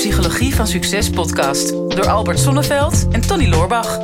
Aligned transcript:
Psychologie 0.00 0.54
van 0.54 0.66
Succes 0.66 1.10
podcast 1.10 1.68
door 1.68 2.08
Albert 2.08 2.38
Sonneveld 2.38 3.08
en 3.12 3.20
Tony 3.20 3.48
Loorbach. 3.48 3.98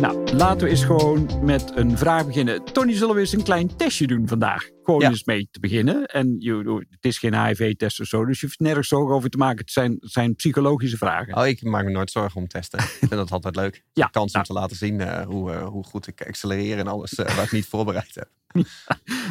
Nou, 0.00 0.32
laten 0.34 0.64
we 0.64 0.68
eens 0.70 0.84
gewoon 0.84 1.30
met 1.44 1.72
een 1.74 1.98
vraag 1.98 2.26
beginnen. 2.26 2.64
Tony, 2.64 2.94
zullen 2.94 3.14
we 3.14 3.20
eens 3.20 3.32
een 3.32 3.42
klein 3.42 3.76
testje 3.76 4.06
doen 4.06 4.28
vandaag? 4.28 4.68
Gewoon 4.82 5.00
Ja. 5.00 5.08
eens 5.08 5.24
mee 5.24 5.48
te 5.50 5.60
beginnen. 5.60 6.04
En 6.06 6.36
je, 6.38 6.84
het 6.90 7.04
is 7.04 7.18
geen 7.18 7.44
HIV-test 7.46 8.00
of 8.00 8.06
zo, 8.06 8.24
dus 8.24 8.40
je 8.40 8.46
hoeft 8.46 8.60
nergens 8.60 8.88
zorgen 8.88 9.14
over 9.14 9.30
te 9.30 9.38
maken. 9.38 9.58
Het 9.58 9.70
zijn, 9.70 9.96
het 10.00 10.12
zijn 10.12 10.34
psychologische 10.34 10.96
vragen. 10.96 11.36
Oh, 11.36 11.46
ik 11.46 11.62
maak 11.62 11.84
me 11.84 11.90
nooit 11.90 12.10
zorgen 12.10 12.40
om 12.40 12.48
testen. 12.48 12.78
Ik 12.84 12.84
vind 12.98 13.10
dat 13.10 13.30
altijd 13.30 13.56
leuk. 13.56 13.82
Ja, 13.92 14.04
De 14.04 14.10
kans 14.10 14.32
nou. 14.32 14.44
om 14.48 14.54
te 14.54 14.60
laten 14.60 14.76
zien 14.76 15.00
eh, 15.00 15.26
hoe, 15.26 15.52
eh, 15.52 15.66
hoe 15.66 15.84
goed 15.84 16.06
ik 16.06 16.26
accelereer 16.26 16.78
en 16.78 16.86
alles 16.86 17.14
eh, 17.14 17.34
waar 17.36 17.44
ik 17.44 17.52
niet 17.52 17.66
voorbereid 17.66 18.14
heb. 18.14 18.28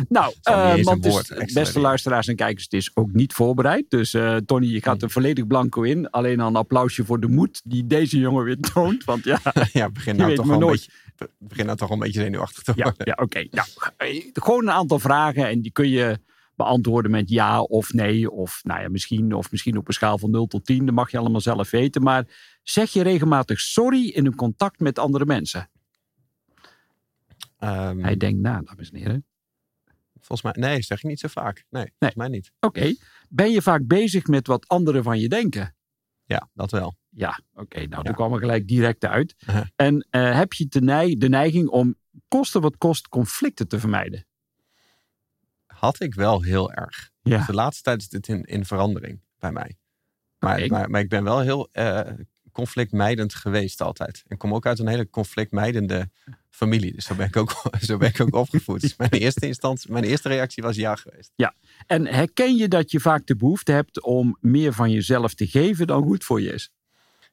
Nou, 0.09 0.33
eh, 0.41 0.83
want 0.83 1.05
is- 1.05 1.11
woord 1.11 1.53
beste 1.53 1.79
luisteraars 1.79 2.27
en 2.27 2.35
kijkers, 2.35 2.63
het 2.63 2.73
is 2.73 2.91
ook 2.93 3.13
niet 3.13 3.33
voorbereid. 3.33 3.85
Dus 3.89 4.13
eh, 4.13 4.35
Tony, 4.35 4.67
je 4.67 4.81
gaat 4.81 5.01
er 5.01 5.09
volledig 5.09 5.47
blanco 5.47 5.81
in. 5.81 6.09
Alleen 6.09 6.39
al 6.39 6.47
een 6.47 6.55
applausje 6.55 7.05
voor 7.05 7.19
de 7.19 7.27
moed 7.27 7.61
die 7.63 7.87
deze 7.87 8.19
jongen 8.19 8.43
weer 8.43 8.59
toont. 8.59 9.03
Want 9.03 9.23
ja, 9.23 9.39
ja, 9.73 9.89
begin 9.89 10.15
nou, 10.15 10.27
weet 10.27 10.37
toch 10.37 10.59
nooit. 10.59 10.89
beetje, 11.15 11.31
begin 11.39 11.65
nou 11.65 11.77
toch 11.77 11.89
een 11.89 11.99
beetje 11.99 12.21
zenuwachtig 12.21 12.63
te 12.63 12.73
ja, 12.75 12.83
worden. 12.83 13.05
ja 13.05 13.23
oké. 13.23 13.47
Nou, 13.51 13.67
eh, 13.97 14.29
gewoon 14.33 14.63
een 14.63 14.71
aantal 14.71 14.99
vragen 14.99 15.47
en 15.47 15.61
die 15.61 15.71
kun 15.71 15.89
je 15.89 16.19
beantwoorden 16.55 17.11
met 17.11 17.29
ja 17.29 17.61
of 17.61 17.93
nee. 17.93 18.31
Of 18.31 18.59
nou 18.63 18.81
ja, 18.81 18.89
misschien, 18.89 19.33
of 19.33 19.51
misschien 19.51 19.77
op 19.77 19.87
een 19.87 19.93
schaal 19.93 20.17
van 20.17 20.31
0 20.31 20.47
tot 20.47 20.65
10. 20.65 20.85
Dat 20.85 20.95
mag 20.95 21.11
je 21.11 21.17
allemaal 21.17 21.41
zelf 21.41 21.69
weten. 21.69 22.03
Maar 22.03 22.25
zeg 22.63 22.91
je 22.91 23.03
regelmatig 23.03 23.59
sorry 23.59 24.07
in 24.07 24.25
een 24.25 24.35
contact 24.35 24.79
met 24.79 24.99
andere 24.99 25.25
mensen? 25.25 25.69
Ehm, 27.65 27.99
Hij 27.99 28.17
denkt 28.17 28.41
na, 28.41 28.61
dames 28.61 28.89
en 28.91 28.97
heren. 28.97 29.25
volgens 30.13 30.41
mij, 30.41 30.69
nee, 30.69 30.81
zeg 30.81 30.97
ik 30.97 31.03
niet 31.03 31.19
zo 31.19 31.27
vaak. 31.27 31.65
Nee, 31.69 31.91
volgens 31.97 32.19
mij 32.19 32.27
niet. 32.27 32.51
Oké. 32.59 32.93
Ben 33.29 33.51
je 33.51 33.61
vaak 33.61 33.87
bezig 33.87 34.25
met 34.27 34.47
wat 34.47 34.67
anderen 34.67 35.03
van 35.03 35.19
je 35.19 35.29
denken? 35.29 35.75
Ja, 36.23 36.49
dat 36.53 36.71
wel. 36.71 36.95
Ja, 37.09 37.39
oké. 37.53 37.77
nou, 37.77 37.89
Ja. 37.89 38.01
daar 38.01 38.13
kwam 38.13 38.33
er 38.33 38.39
gelijk 38.39 38.67
direct 38.67 39.05
uit. 39.05 39.35
Uh-huh. 39.47 39.65
En 39.75 40.07
eh, 40.09 40.35
heb 40.37 40.53
je 40.53 40.65
de, 40.67 40.81
neig- 40.81 41.17
de 41.17 41.29
neiging 41.29 41.67
om 41.67 41.95
kosten 42.27 42.61
wat 42.61 42.77
kost 42.77 43.07
conflicten 43.07 43.67
te 43.67 43.79
vermijden? 43.79 44.25
Had 45.65 45.99
ik 46.01 46.13
wel 46.13 46.41
heel 46.41 46.71
erg. 46.73 47.09
Ja. 47.21 47.45
De 47.45 47.53
laatste 47.53 47.83
tijd 47.83 48.01
is 48.01 48.09
dit 48.09 48.27
in, 48.27 48.43
in 48.43 48.65
verandering 48.65 49.21
bij 49.39 49.51
mij. 49.51 49.77
Maar, 50.39 50.89
maar 50.89 51.01
ik 51.01 51.09
ben 51.09 51.23
wel 51.23 51.39
heel 51.39 51.69
eh, 51.71 52.11
conflictmijdend 52.55 53.33
geweest 53.33 53.81
altijd. 53.81 54.23
En 54.27 54.37
kom 54.37 54.53
ook 54.53 54.65
uit 54.65 54.79
een 54.79 54.87
hele 54.87 55.09
conflictmijdende 55.09 56.09
familie. 56.49 56.93
Dus 56.93 57.05
zo 57.05 57.15
ben 57.15 57.27
ik 57.27 57.37
ook, 57.37 57.61
zo 57.87 57.97
ben 57.97 58.09
ik 58.09 58.19
ook 58.21 58.35
opgevoed. 58.45 58.81
Dus 58.81 58.95
mijn 58.95 59.11
eerste 59.11 59.47
instantie, 59.47 59.91
mijn 59.91 60.03
eerste 60.03 60.27
reactie 60.27 60.63
was 60.63 60.75
ja 60.75 60.95
geweest. 60.95 61.31
En 61.87 62.07
herken 62.07 62.55
je 62.55 62.67
dat 62.67 62.91
je 62.91 62.99
vaak 62.99 63.25
de 63.25 63.35
behoefte 63.35 63.71
hebt 63.71 64.01
om 64.01 64.37
meer 64.41 64.73
van 64.73 64.91
jezelf 64.91 65.33
te 65.33 65.47
geven 65.47 65.87
dan 65.87 66.03
goed 66.03 66.23
voor 66.23 66.41
je 66.41 66.53
is? 66.53 66.71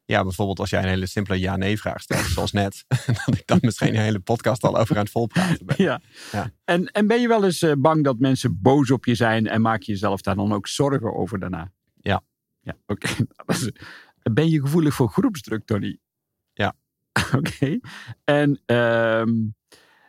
Ja, 0.04 0.22
bijvoorbeeld 0.22 0.58
als 0.58 0.70
jij 0.70 0.82
een 0.82 0.88
hele 0.88 1.06
simpele 1.06 1.38
ja-nee 1.38 1.78
vraag 1.78 2.00
stelt, 2.00 2.24
zoals 2.24 2.52
net. 2.52 2.84
dat 3.24 3.36
ik 3.36 3.46
dan 3.46 3.58
misschien 3.60 3.94
een 3.94 4.00
hele 4.00 4.20
podcast 4.20 4.62
al 4.62 4.78
over 4.78 4.96
aan 4.96 5.02
het 5.02 5.10
volpraten 5.10 5.66
ben. 5.66 5.76
Ja. 5.78 6.00
Ja. 6.32 6.52
En, 6.64 6.86
en 6.86 7.06
ben 7.06 7.20
je 7.20 7.28
wel 7.28 7.44
eens 7.44 7.62
eh, 7.62 7.72
bang 7.78 8.04
dat 8.04 8.18
mensen 8.18 8.58
boos 8.62 8.90
op 8.90 9.04
je 9.04 9.14
zijn 9.14 9.46
en 9.46 9.60
maak 9.60 9.82
je 9.82 9.92
jezelf 9.92 10.20
daar 10.20 10.36
dan 10.36 10.52
ook 10.52 10.68
zorgen 10.68 11.14
over 11.14 11.38
daarna? 11.38 11.72
Ja. 12.00 12.22
Ja, 12.62 12.76
oké. 12.86 13.08
Ben 14.32 14.48
je 14.48 14.60
gevoelig 14.60 14.94
voor 14.94 15.08
groepsdruk, 15.08 15.64
Tony? 15.64 15.98
Ja. 16.52 16.74
Oké. 17.36 17.78
En 18.24 18.60
ehm, 18.66 19.30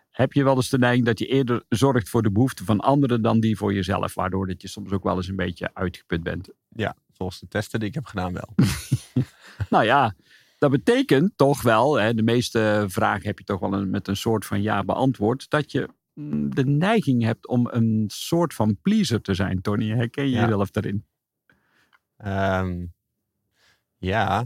heb 0.09 0.33
je 0.33 0.43
wel 0.43 0.55
eens 0.55 0.69
de 0.69 0.77
neiging 0.77 1.05
dat 1.05 1.19
je 1.19 1.25
eerder 1.25 1.63
zorgt 1.69 2.09
voor 2.09 2.21
de 2.23 2.31
behoeften 2.31 2.65
van 2.65 2.79
anderen 2.79 3.21
dan 3.21 3.39
die 3.39 3.57
voor 3.57 3.73
jezelf? 3.73 4.13
Waardoor 4.13 4.47
dat 4.47 4.61
je 4.61 4.67
soms 4.67 4.91
ook 4.91 5.03
wel 5.03 5.15
eens 5.15 5.27
een 5.27 5.35
beetje 5.35 5.69
uitgeput 5.73 6.23
bent. 6.23 6.49
Ja, 6.69 6.95
volgens 7.13 7.39
de 7.39 7.47
testen 7.47 7.79
die 7.79 7.89
ik 7.89 7.95
heb 7.95 8.05
gedaan 8.05 8.33
wel. 8.33 8.53
Nou 9.69 9.85
ja, 9.85 10.15
dat 10.57 10.71
betekent 10.71 11.31
toch 11.35 11.61
wel, 11.61 11.95
hè, 11.99 12.13
de 12.13 12.23
meeste 12.23 12.85
vragen 12.87 13.25
heb 13.25 13.37
je 13.37 13.43
toch 13.45 13.59
wel 13.59 13.73
een, 13.73 13.89
met 13.89 14.07
een 14.07 14.17
soort 14.17 14.45
van 14.45 14.61
ja 14.61 14.83
beantwoord, 14.83 15.49
dat 15.49 15.71
je 15.71 15.89
mm, 16.13 16.55
de 16.55 16.65
neiging 16.65 17.23
hebt 17.23 17.47
om 17.47 17.67
een 17.71 18.03
soort 18.07 18.53
van 18.53 18.77
pleaser 18.81 19.21
te 19.21 19.33
zijn, 19.33 19.61
Tony. 19.61 19.89
Herken 19.89 20.23
je 20.23 20.29
Ja. 20.35 20.41
jezelf 20.41 20.69
daarin? 20.71 21.05
Ehm, 22.17 22.85
ja. 24.05 24.45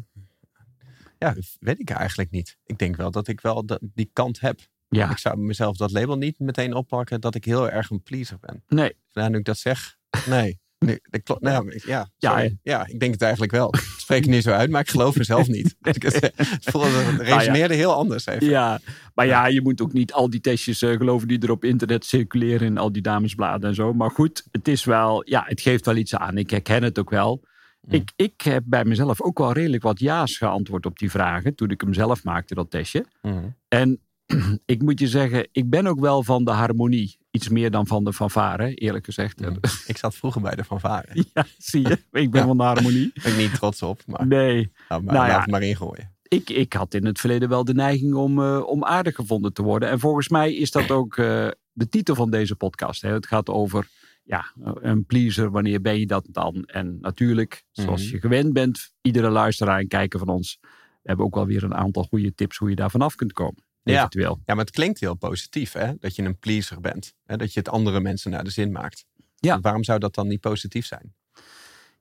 ja, 1.19 1.35
weet 1.59 1.79
ik 1.79 1.89
eigenlijk 1.89 2.31
niet. 2.31 2.57
Ik 2.65 2.77
denk 2.77 2.95
wel 2.95 3.11
dat 3.11 3.27
ik 3.27 3.41
wel 3.41 3.65
die 3.81 4.09
kant 4.13 4.39
heb. 4.39 4.59
Ja, 4.89 5.11
Ik 5.11 5.17
zou 5.17 5.37
mezelf 5.37 5.77
dat 5.77 5.91
label 5.91 6.17
niet 6.17 6.39
meteen 6.39 6.73
oppakken 6.73 7.21
dat 7.21 7.35
ik 7.35 7.45
heel 7.45 7.69
erg 7.69 7.89
een 7.89 8.03
pleaser 8.03 8.37
ben. 8.39 8.63
nee. 8.67 8.95
Nou, 9.13 9.29
nu 9.29 9.37
ik 9.37 9.45
dat 9.45 9.57
zeg, 9.57 9.95
nee. 10.25 10.59
Nee, 10.79 10.99
dat 11.01 11.23
klopt. 11.23 11.41
Nou, 11.41 11.71
ik- 11.71 11.85
ja, 11.85 12.09
Ja, 12.17 12.29
sorry. 12.29 12.57
ja, 12.63 12.87
ik 12.87 12.99
denk 12.99 13.11
het 13.11 13.21
eigenlijk 13.21 13.51
wel. 13.51 13.73
Ik 13.75 13.79
spreek 13.97 14.21
het 14.21 14.29
niet 14.29 14.43
zo 14.43 14.51
uit, 14.51 14.69
maar 14.69 14.81
ik 14.81 14.89
geloof 14.89 15.15
mezelf 15.17 15.47
niet. 15.47 15.75
Dus 15.79 15.95
ik- 15.95 16.01
het 16.03 16.15
het 16.35 17.21
resoneerde 17.21 17.73
heel 17.73 17.93
anders 17.93 18.25
even. 18.25 18.47
Ja, 18.49 18.79
maar 19.13 19.25
ja, 19.25 19.45
je 19.47 19.61
moet 19.61 19.81
ook 19.81 19.93
niet 19.93 20.13
al 20.13 20.29
die 20.29 20.39
testjes 20.39 20.81
eh, 20.81 20.91
geloven 20.97 21.27
die 21.27 21.39
er 21.39 21.51
op 21.51 21.63
internet 21.63 22.05
circuleren 22.05 22.67
in 22.67 22.77
al 22.77 22.91
die 22.91 23.01
damesbladen 23.01 23.69
en 23.69 23.75
zo. 23.75 23.93
Maar 23.93 24.11
goed, 24.11 24.43
het 24.51 24.67
is 24.67 24.83
wel, 24.83 25.29
ja, 25.29 25.43
het 25.45 25.61
geeft 25.61 25.85
wel 25.85 25.95
iets 25.95 26.15
aan. 26.15 26.37
Ik 26.37 26.49
herken 26.49 26.83
het 26.83 26.99
ook 26.99 27.09
wel. 27.09 27.43
Ik, 27.89 28.11
ik 28.15 28.41
heb 28.41 28.63
bij 28.65 28.85
mezelf 28.85 29.21
ook 29.21 29.37
wel 29.37 29.51
redelijk 29.51 29.83
wat 29.83 29.99
ja's 29.99 30.37
geantwoord 30.37 30.85
op 30.85 30.99
die 30.99 31.11
vragen 31.11 31.55
toen 31.55 31.69
ik 31.69 31.81
hem 31.81 31.93
zelf 31.93 32.23
maakte, 32.23 32.55
dat 32.55 32.71
testje. 32.71 33.05
Mhm. 33.21 33.45
En 33.67 33.99
ik 34.65 34.81
moet 34.81 34.99
je 34.99 35.07
zeggen, 35.07 35.47
ik 35.51 35.69
ben 35.69 35.87
ook 35.87 35.99
wel 35.99 36.23
van 36.23 36.43
de 36.43 36.51
harmonie. 36.51 37.17
Iets 37.31 37.49
meer 37.49 37.71
dan 37.71 37.87
van 37.87 38.03
de 38.03 38.13
fanfare, 38.13 38.73
eerlijk 38.73 39.05
gezegd. 39.05 39.39
Mhm. 39.39 39.53
Ik 39.87 39.97
zat 39.97 40.15
vroeger 40.15 40.41
bij 40.41 40.55
de 40.55 40.63
fanfare. 40.63 41.07
Ja, 41.33 41.45
zie 41.57 41.81
je. 41.87 41.99
Ik 42.11 42.31
ben 42.31 42.41
Ja. 42.41 42.47
van 42.47 42.57
de 42.57 42.63
harmonie. 42.63 43.11
Ben 43.23 43.31
ik 43.31 43.37
niet 43.37 43.53
trots 43.53 43.81
op, 43.81 44.01
maar 44.05 44.27
Nee, 44.27 44.71
nou, 44.89 45.03
maar, 45.03 45.13
Nou 45.13 45.27
ja. 45.27 45.39
het 45.39 45.49
maar 45.49 45.63
ingooien. 45.63 46.15
ik, 46.27 46.49
ik 46.49 46.73
had 46.73 46.93
in 46.93 47.05
het 47.05 47.19
verleden 47.19 47.49
wel 47.49 47.63
de 47.65 47.73
neiging 47.73 48.13
om, 48.13 48.41
eh, 48.41 48.63
om 48.65 48.83
aardig 48.83 49.15
gevonden 49.15 49.53
te 49.53 49.61
worden. 49.63 49.89
En 49.89 49.99
volgens 49.99 50.29
mij 50.29 50.53
is 50.53 50.71
dat 50.71 50.91
ook 50.99 51.17
eh, 51.17 51.47
de 51.71 51.89
titel 51.89 52.15
van 52.15 52.29
deze 52.29 52.55
podcast. 52.55 53.01
Hè. 53.01 53.13
Het 53.13 53.27
gaat 53.27 53.49
over 53.49 53.87
ja, 54.27 54.45
een 54.81 55.05
pleaser, 55.05 55.51
wanneer 55.51 55.81
ben 55.81 55.99
je 55.99 56.05
dat 56.07 56.27
dan? 56.31 56.63
En 56.65 56.97
natuurlijk, 57.01 57.63
zoals 57.71 58.03
Mhm. 58.03 58.13
je 58.13 58.19
gewend 58.19 58.53
bent, 58.53 58.93
iedere 59.01 59.29
luisteraar 59.29 59.79
en 59.79 59.87
kijker 59.87 60.19
van 60.19 60.27
ons... 60.27 60.57
we 60.61 60.67
hebben 61.13 61.25
ook 61.25 61.35
wel 61.35 61.45
weer 61.45 61.63
een 61.63 61.75
aantal 61.75 62.03
goede 62.03 62.35
tips 62.35 62.57
hoe 62.57 62.69
je 62.69 62.75
daar 62.75 62.91
vanaf 62.91 63.15
kunt 63.15 63.33
komen. 63.33 63.63
Ja. 63.83 63.97
Eventueel. 63.97 64.41
Ja, 64.45 64.53
maar 64.55 64.65
het 64.65 64.73
klinkt 64.73 64.99
heel 64.99 65.15
positief, 65.15 65.71
hè? 65.73 65.93
Dat 65.99 66.15
je 66.15 66.23
een 66.23 66.37
pleaser 66.37 66.81
bent. 66.81 67.13
Hè? 67.25 67.37
Dat 67.37 67.53
je 67.53 67.59
het 67.59 67.69
andere 67.69 67.99
mensen 67.99 68.31
naar 68.31 68.43
de 68.43 68.49
zin 68.49 68.71
maakt. 68.71 69.05
Ja. 69.35 69.59
Waarom 69.59 69.83
zou 69.83 69.99
dat 69.99 70.15
dan 70.15 70.27
niet 70.27 70.39
positief 70.39 70.85
zijn? 70.85 71.13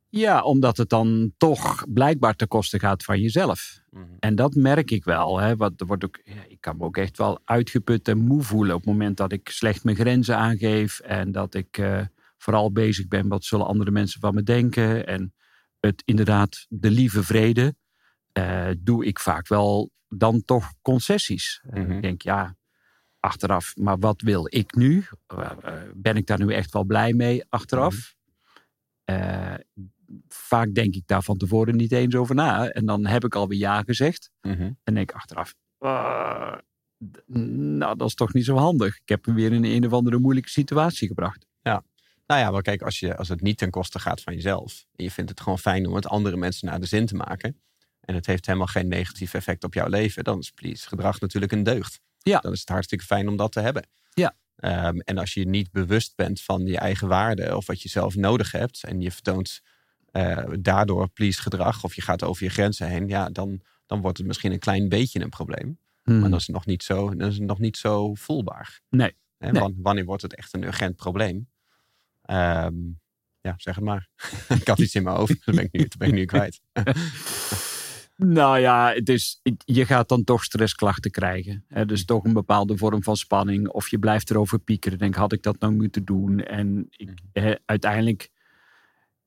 Ja, 0.09 0.43
omdat 0.43 0.77
het 0.77 0.89
dan 0.89 1.33
toch 1.37 1.85
blijkbaar 1.93 2.35
ten 2.37 2.49
koste 2.49 2.79
gaat 2.79 3.05
van 3.05 3.21
jezelf. 3.21 3.81
En 4.19 4.35
dat 4.35 4.55
merk 4.55 4.91
ik 4.91 5.05
wel. 5.05 5.39
Hè. 5.39 5.57
Wat, 5.57 5.73
er 5.77 5.87
wordt 5.87 6.05
ook, 6.05 6.21
ja, 6.25 6.45
ik 6.49 6.61
kan 6.61 6.77
me 6.77 6.85
ook 6.85 6.97
echt 6.97 7.19
wel 7.19 7.39
uitgeput 7.45 8.09
en 8.09 8.19
moe 8.19 8.43
voelen 8.43 8.75
op 8.75 8.81
het 8.81 8.91
moment 8.91 9.17
dat 9.17 9.33
ik 9.33 9.49
slecht 9.49 9.85
mijn 9.85 9.97
grenzen 9.97 10.37
aangeef. 10.37 11.01
En 11.01 11.33
dat 11.33 11.55
ik 11.55 11.79
eh, 11.79 12.01
vooral 12.47 12.73
bezig 12.73 13.09
ben 13.09 13.29
wat 13.29 13.45
zullen 13.45 13.67
andere 13.67 13.91
mensen 13.91 14.21
van 14.21 14.35
me 14.35 14.43
denken. 14.43 15.07
En 15.07 15.35
het 15.81 16.03
inderdaad, 16.05 16.67
de 16.69 16.91
lieve 16.91 17.23
vrede, 17.23 17.75
eh, 18.33 18.69
doe 18.79 19.05
ik 19.05 19.19
vaak 19.19 19.49
wel 19.49 19.91
dan 20.09 20.45
toch 20.45 20.73
concessies. 20.83 21.63
Eh, 21.71 21.83
Mhm. 21.83 21.93
Ik 21.93 22.03
denk, 22.03 22.23
ja, 22.23 22.57
achteraf, 23.21 23.77
maar 23.77 23.99
wat 23.99 24.21
wil 24.21 24.47
ik 24.49 24.75
nu? 24.75 25.05
Eh, 25.27 25.51
ben 25.95 26.17
ik 26.17 26.27
daar 26.27 26.39
nu 26.39 26.53
echt 26.53 26.73
wel 26.73 26.85
blij 26.85 27.13
mee 27.13 27.45
achteraf? 27.49 28.15
Eh, 29.05 29.55
vaak 30.29 30.75
denk 30.75 30.95
ik 30.95 31.07
daar 31.07 31.23
van 31.23 31.37
tevoren 31.37 31.77
niet 31.77 31.93
eens 31.93 32.15
over 32.15 32.35
na. 32.35 32.69
En 32.69 32.87
dan 32.87 33.07
heb 33.07 33.25
ik 33.25 33.35
alweer 33.35 33.59
ja 33.59 33.83
gezegd. 33.83 34.31
Mhm. 34.41 34.71
En 34.85 34.95
denk 34.95 35.11
ik 35.11 35.17
achteraf, 35.17 35.55
"Ah, 35.79 36.59
nou 37.79 37.97
dat 37.97 38.09
is 38.09 38.15
toch 38.15 38.33
niet 38.33 38.45
zo 38.45 38.57
handig. 38.57 38.97
Ik 39.01 39.09
heb 39.09 39.25
hem 39.25 39.35
weer 39.35 39.53
in 39.53 39.65
een 39.65 39.87
of 39.87 39.93
andere 39.93 40.19
moeilijke 40.19 40.51
situatie 40.51 41.09
gebracht. 41.09 41.47
Nou 42.27 42.41
ja, 42.41 42.51
maar 42.51 42.63
kijk, 42.63 42.83
als, 42.83 43.01
je, 43.01 43.17
als 43.17 43.29
het 43.29 43.41
niet 43.41 43.59
ten 43.59 43.71
koste 43.71 43.99
gaat 43.99 44.21
van 44.21 44.35
jezelf. 44.35 44.87
En 44.97 45.05
je 45.05 45.11
vindt 45.11 45.31
het 45.31 45.41
gewoon 45.41 45.59
fijn 45.59 45.87
om 45.87 45.95
het 45.95 46.07
andere 46.07 46.37
mensen 46.37 46.69
naar 46.69 46.81
de 46.81 46.87
zin 46.87 47.07
te 47.07 47.15
maken. 47.15 47.61
En 48.01 48.15
het 48.15 48.27
heeft 48.27 48.47
helemaal 48.47 48.67
geen 48.67 48.89
negatief 48.89 49.35
effect 49.35 49.65
op 49.65 49.75
jouw 49.75 49.89
leven. 49.89 50.25
Dan 50.25 50.39
is 50.39 50.51
please 50.51 50.89
gedrag 50.89 51.21
natuurlijk 51.21 51.53
een 51.53 51.63
deugd. 51.63 52.01
Ja. 52.19 52.39
Dan 52.41 52.53
is 52.53 52.61
het 52.61 52.69
hartstikke 52.69 53.05
fijn 53.05 53.29
om 53.29 53.37
dat 53.37 53.53
te 53.53 53.61
hebben. 53.61 53.87
Ja. 54.15 54.37
Ehm, 54.57 54.99
en 54.99 55.19
als 55.19 55.35
je 55.35 55.49
niet 55.49 55.71
bewust 55.73 56.13
bent 56.17 56.41
van 56.43 56.67
je 56.67 56.79
eigen 56.79 57.09
waarde. 57.09 57.57
Of 57.57 57.67
wat 57.67 57.83
je 57.83 57.89
zelf 57.89 58.15
nodig 58.17 58.53
hebt. 58.53 58.85
En 58.85 59.01
je 59.01 59.11
vertoont 59.11 59.61
eh, 60.13 60.45
daardoor 60.61 61.09
please 61.09 61.43
gedrag. 61.43 61.85
Of 61.85 61.95
je 61.95 62.03
gaat 62.03 62.23
over 62.23 62.45
je 62.45 62.51
grenzen 62.51 62.89
heen. 62.89 63.09
Ja, 63.09 63.29
dan, 63.31 63.61
dan 63.87 64.01
wordt 64.01 64.19
het 64.19 64.27
misschien 64.27 64.53
een 64.53 64.59
klein 64.59 64.89
beetje 64.89 65.21
een 65.21 65.29
probleem. 65.29 65.79
Hmm. 66.03 66.21
Maar 66.21 66.31
dat 66.31 66.41
is 66.41 66.47
nog 66.49 66.67
niet 66.67 66.83
zo, 66.83 67.15
dat 67.17 67.33
is 67.33 67.39
nog 67.39 67.59
niet 67.59 67.77
zo 67.77 68.15
voelbaar. 68.15 68.81
Nee. 68.91 69.17
Hè, 69.39 69.51
Nee. 69.53 69.61
wan- 69.61 69.75
Wanneer 69.79 70.05
wordt 70.05 70.23
het 70.23 70.35
echt 70.35 70.55
een 70.55 70.63
urgent 70.65 70.97
probleem? 70.97 71.49
Ehm, 72.27 72.75
ja, 73.41 73.55
zeg 73.57 73.75
het 73.75 73.85
maar. 73.85 74.09
ik 74.61 74.67
had 74.67 74.79
iets 74.79 74.95
in 74.95 75.03
mijn 75.03 75.17
hoofd, 75.17 75.45
dat 75.45 75.55
ben 75.55 75.65
ik 75.65 75.73
nu, 75.73 75.81
dat 75.81 75.97
ben 75.99 76.09
ik 76.09 76.15
nu 76.15 76.25
kwijt. 76.25 76.61
Nou 78.17 78.59
ja, 78.59 78.93
het 78.93 79.09
is, 79.09 79.41
je 79.65 79.87
gaat 79.87 80.09
dan 80.09 80.25
toch 80.25 80.45
stressklachten 80.45 81.11
krijgen. 81.11 81.65
Hè? 81.69 81.87
Dus 81.87 82.05
toch 82.05 82.25
een 82.25 82.33
bepaalde 82.33 82.77
vorm 82.77 83.03
van 83.03 83.17
spanning. 83.17 83.69
Of 83.69 83.89
je 83.89 83.99
blijft 83.99 84.31
erover 84.31 84.59
piekeren. 84.59 84.99
Denk, 84.99 85.15
had 85.15 85.33
ik 85.33 85.43
dat 85.43 85.59
nou 85.59 85.73
moeten 85.73 86.05
doen? 86.05 86.41
En 86.41 86.87
ik, 86.91 87.11
hè, 87.33 87.55
uiteindelijk 87.65 88.31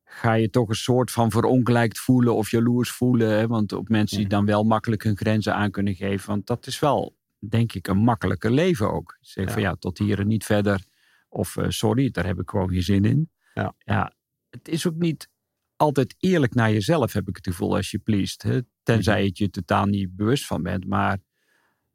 ga 0.03 0.33
je 0.33 0.49
toch 0.49 0.69
een 0.69 0.75
soort 0.75 1.11
van 1.11 1.31
verongelijkt 1.31 1.99
voelen 1.99 2.35
of 2.35 2.51
jaloers 2.51 2.91
voelen. 2.91 3.29
Hè? 3.29 3.47
Want 3.47 3.73
op 3.73 3.89
mensen 3.89 4.17
die 4.17 4.27
dan 4.27 4.45
wel 4.45 4.63
makkelijk 4.63 5.03
hun 5.03 5.17
grenzen 5.17 5.55
aan 5.55 5.71
kunnen 5.71 5.95
geven. 5.95 6.29
Want 6.29 6.47
dat 6.47 6.67
is 6.67 6.79
wel, 6.79 7.15
denk 7.39 7.73
ik, 7.73 7.87
een 7.87 7.97
makkelijker 7.97 8.51
leven 8.51 8.91
ook. 8.91 9.17
Zeg 9.21 9.45
ja. 9.45 9.51
van 9.51 9.61
ja, 9.61 9.75
tot 9.75 9.97
hier 9.97 10.19
en 10.19 10.27
niet 10.27 10.45
verder. 10.45 10.83
Of 11.29 11.55
uh, 11.55 11.65
sorry, 11.69 12.09
daar 12.09 12.25
heb 12.25 12.39
ik 12.39 12.49
gewoon 12.49 12.69
geen 12.69 12.83
zin 12.83 13.05
in. 13.05 13.31
Ja. 13.53 13.73
ja, 13.77 14.13
het 14.49 14.67
is 14.67 14.87
ook 14.87 14.95
niet 14.95 15.29
altijd 15.75 16.15
eerlijk 16.19 16.53
naar 16.53 16.71
jezelf, 16.71 17.13
heb 17.13 17.27
ik 17.27 17.35
het 17.35 17.47
gevoel, 17.47 17.75
als 17.75 17.91
je 17.91 17.99
pleest. 17.99 18.41
Hè? 18.41 18.59
Tenzij 18.83 19.23
je 19.23 19.31
je 19.33 19.49
totaal 19.49 19.85
niet 19.85 20.15
bewust 20.15 20.45
van 20.45 20.63
bent. 20.63 20.87
Maar 20.87 21.17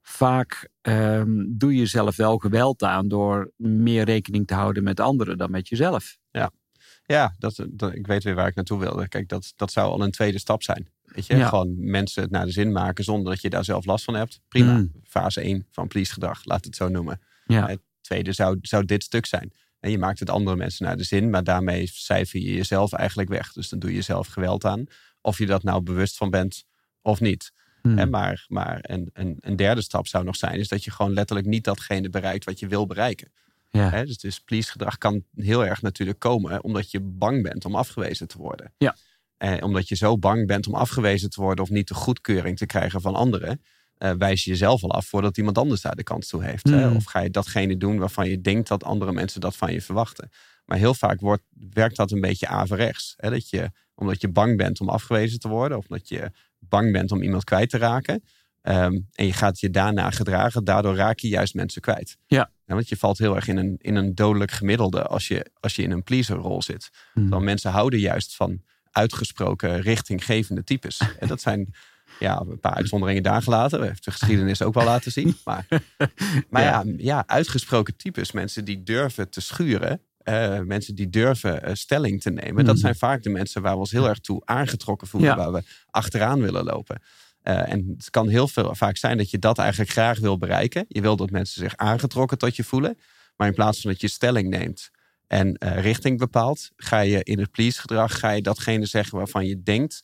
vaak 0.02 0.68
um, 0.82 1.58
doe 1.58 1.72
je 1.72 1.78
jezelf 1.78 2.16
wel 2.16 2.38
geweld 2.38 2.82
aan 2.82 3.08
door 3.08 3.52
meer 3.56 4.04
rekening 4.04 4.46
te 4.46 4.54
houden 4.54 4.82
met 4.82 5.00
anderen 5.00 5.38
dan 5.38 5.50
met 5.50 5.68
jezelf. 5.68 6.18
Ja, 6.30 6.50
ja 7.04 7.34
dat, 7.38 7.66
dat, 7.70 7.94
ik 7.94 8.06
weet 8.06 8.24
weer 8.24 8.34
waar 8.34 8.48
ik 8.48 8.54
naartoe 8.54 8.78
wilde. 8.78 9.08
Kijk, 9.08 9.28
dat, 9.28 9.52
dat 9.56 9.72
zou 9.72 9.90
al 9.90 10.02
een 10.02 10.10
tweede 10.10 10.38
stap 10.38 10.62
zijn. 10.62 10.88
Weet 11.02 11.26
je, 11.26 11.36
ja. 11.36 11.48
gewoon 11.48 11.74
mensen 11.90 12.22
het 12.22 12.30
naar 12.30 12.46
de 12.46 12.52
zin 12.52 12.72
maken 12.72 13.04
zonder 13.04 13.32
dat 13.32 13.42
je 13.42 13.50
daar 13.50 13.64
zelf 13.64 13.84
last 13.84 14.04
van 14.04 14.14
hebt. 14.14 14.40
Prima. 14.48 14.72
Mm. 14.72 14.92
Fase 15.04 15.40
1 15.40 15.66
van 15.70 15.88
please 15.88 16.12
gedrag, 16.12 16.44
laat 16.44 16.64
het 16.64 16.76
zo 16.76 16.88
noemen. 16.88 17.20
Ja. 17.46 17.76
Tweede 18.04 18.32
zou, 18.32 18.58
zou 18.62 18.84
dit 18.84 19.02
stuk 19.02 19.26
zijn. 19.26 19.52
En 19.80 19.90
je 19.90 19.98
maakt 19.98 20.18
het 20.18 20.30
andere 20.30 20.56
mensen 20.56 20.84
naar 20.84 20.96
de 20.96 21.04
zin, 21.04 21.30
maar 21.30 21.44
daarmee 21.44 21.86
cijfer 21.86 22.40
je 22.40 22.54
jezelf 22.54 22.92
eigenlijk 22.92 23.28
weg. 23.28 23.52
Dus 23.52 23.68
dan 23.68 23.78
doe 23.78 23.90
je 23.90 23.96
jezelf 23.96 24.26
geweld 24.26 24.64
aan. 24.64 24.84
Of 25.20 25.38
je 25.38 25.46
dat 25.46 25.62
nou 25.62 25.82
bewust 25.82 26.16
van 26.16 26.30
bent 26.30 26.64
of 27.02 27.20
niet. 27.20 27.52
Hmm. 27.82 27.98
En 27.98 28.10
maar 28.10 28.44
maar 28.48 28.78
een, 28.82 29.10
een, 29.12 29.36
een, 29.40 29.56
derde 29.56 29.82
stap 29.82 30.06
zou 30.06 30.24
nog 30.24 30.36
zijn, 30.36 30.58
is 30.58 30.68
dat 30.68 30.84
je 30.84 30.90
gewoon 30.90 31.12
letterlijk 31.12 31.48
niet 31.48 31.64
datgene 31.64 32.10
bereikt 32.10 32.44
wat 32.44 32.58
je 32.58 32.68
wil 32.68 32.86
bereiken. 32.86 33.32
Ja. 33.70 34.04
Dus, 34.04 34.18
dus 34.18 34.40
please 34.40 34.70
gedrag 34.70 34.98
kan 34.98 35.24
heel 35.34 35.66
erg 35.66 35.82
natuurlijk 35.82 36.18
komen 36.18 36.64
omdat 36.64 36.90
je 36.90 37.00
bang 37.00 37.42
bent 37.42 37.64
om 37.64 37.74
afgewezen 37.74 38.28
te 38.28 38.38
worden. 38.38 38.72
Ja. 38.78 38.96
En 39.36 39.62
omdat 39.62 39.88
je 39.88 39.94
zo 39.94 40.18
bang 40.18 40.46
bent 40.46 40.66
om 40.66 40.74
afgewezen 40.74 41.30
te 41.30 41.40
worden 41.40 41.64
of 41.64 41.70
niet 41.70 41.88
de 41.88 41.94
goedkeuring 41.94 42.56
te 42.56 42.66
krijgen 42.66 43.00
van 43.00 43.14
anderen, 43.14 43.62
uh, 44.04 44.10
wijs 44.18 44.44
je 44.44 44.50
jezelf 44.50 44.82
al 44.82 44.90
af 44.90 45.06
voordat 45.06 45.36
iemand 45.36 45.58
anders 45.58 45.80
daar 45.80 45.96
de 45.96 46.02
kans 46.02 46.28
toe 46.28 46.44
heeft. 46.44 46.68
Hè? 46.68 46.88
Mm. 46.88 46.96
Of 46.96 47.04
ga 47.04 47.20
je 47.20 47.30
datgene 47.30 47.76
doen 47.76 47.98
waarvan 47.98 48.28
je 48.28 48.40
denkt 48.40 48.68
dat 48.68 48.84
andere 48.84 49.12
mensen 49.12 49.40
dat 49.40 49.56
van 49.56 49.72
je 49.72 49.80
verwachten. 49.80 50.30
Maar 50.64 50.78
heel 50.78 50.94
vaak 50.94 51.20
wordt, 51.20 51.42
werkt 51.70 51.96
dat 51.96 52.10
een 52.10 52.20
beetje 52.20 52.46
averechts. 52.46 53.14
Hè? 53.16 53.30
Dat 53.30 53.50
je, 53.50 53.70
omdat 53.94 54.20
je 54.20 54.28
bang 54.28 54.56
bent 54.56 54.80
om 54.80 54.88
afgewezen 54.88 55.38
te 55.38 55.48
worden, 55.48 55.78
of 55.78 55.86
dat 55.86 56.08
je 56.08 56.30
bang 56.58 56.92
bent 56.92 57.12
om 57.12 57.22
iemand 57.22 57.44
kwijt 57.44 57.70
te 57.70 57.78
raken. 57.78 58.22
Um, 58.62 59.08
en 59.12 59.26
je 59.26 59.32
gaat 59.32 59.60
je 59.60 59.70
daarna 59.70 60.10
gedragen, 60.10 60.64
daardoor 60.64 60.94
raak 60.94 61.18
je 61.18 61.28
juist 61.28 61.54
mensen 61.54 61.80
kwijt. 61.80 62.16
Ja. 62.26 62.50
Ja, 62.66 62.74
want 62.74 62.88
je 62.88 62.96
valt 62.96 63.18
heel 63.18 63.34
erg 63.34 63.48
in 63.48 63.56
een, 63.56 63.76
in 63.78 63.94
een 63.94 64.14
dodelijk 64.14 64.50
gemiddelde 64.50 65.02
als 65.02 65.28
je, 65.28 65.50
als 65.60 65.76
je 65.76 65.82
in 65.82 65.90
een 65.90 66.02
pleaserrol 66.02 66.62
zit. 66.62 66.90
Mm. 67.14 67.30
Dan 67.30 67.44
mensen 67.44 67.70
houden 67.70 67.98
juist 67.98 68.36
van 68.36 68.62
uitgesproken 68.90 69.80
richtinggevende 69.80 70.64
types. 70.64 71.00
En 71.18 71.28
dat 71.28 71.40
zijn 71.40 71.74
ja, 72.18 72.40
een 72.48 72.60
paar 72.60 72.74
uitzonderingen 72.74 73.22
daar 73.22 73.42
gelaten. 73.42 73.78
Dat 73.78 73.88
heeft 73.88 74.04
de 74.04 74.10
geschiedenis 74.10 74.62
ook 74.62 74.74
wel 74.74 74.84
laten 74.84 75.12
zien. 75.12 75.36
Maar, 75.44 75.66
maar 76.50 76.62
ja. 76.62 76.82
ja. 76.86 76.94
Ja, 76.96 77.24
uitgesproken 77.26 77.96
types. 77.96 78.32
Mensen 78.32 78.64
die 78.64 78.82
durven 78.82 79.30
te 79.30 79.40
schuren. 79.40 80.00
Uh, 80.24 80.60
mensen 80.60 80.94
die 80.94 81.10
durven 81.10 81.68
uh, 81.68 81.74
stelling 81.74 82.20
te 82.20 82.30
nemen. 82.30 82.60
Mm. 82.60 82.64
Dat 82.64 82.78
zijn 82.78 82.96
vaak 82.96 83.22
de 83.22 83.30
mensen 83.30 83.62
waar 83.62 83.72
we 83.72 83.78
ons 83.78 83.90
heel 83.90 84.08
erg 84.08 84.18
toe 84.18 84.42
aangetrokken 84.44 85.06
voelen. 85.06 85.30
Ja. 85.30 85.36
Waar 85.36 85.52
we 85.52 85.62
achteraan 85.90 86.40
willen 86.40 86.64
lopen. 86.64 87.02
Uh, 87.42 87.72
en 87.72 87.94
het 87.96 88.10
kan 88.10 88.28
heel 88.28 88.48
veel, 88.48 88.74
vaak 88.74 88.96
zijn 88.96 89.16
dat 89.16 89.30
je 89.30 89.38
dat 89.38 89.58
eigenlijk 89.58 89.90
graag 89.90 90.18
wil 90.18 90.38
bereiken. 90.38 90.84
Je 90.88 91.00
wil 91.00 91.16
dat 91.16 91.30
mensen 91.30 91.60
zich 91.60 91.76
aangetrokken 91.76 92.38
tot 92.38 92.56
je 92.56 92.64
voelen. 92.64 92.98
Maar 93.36 93.48
in 93.48 93.54
plaats 93.54 93.80
van 93.80 93.90
dat 93.90 94.00
je 94.00 94.08
stelling 94.08 94.48
neemt 94.48 94.90
en 95.26 95.56
richting 95.58 96.18
bepaalt, 96.18 96.70
ga 96.76 97.00
je 97.00 97.22
in 97.22 97.38
het 97.38 97.50
please 97.50 97.80
gedrag, 97.80 98.18
ga 98.18 98.30
je 98.30 98.42
datgene 98.42 98.86
zeggen 98.86 99.18
waarvan 99.18 99.46
je 99.46 99.62
denkt 99.62 100.02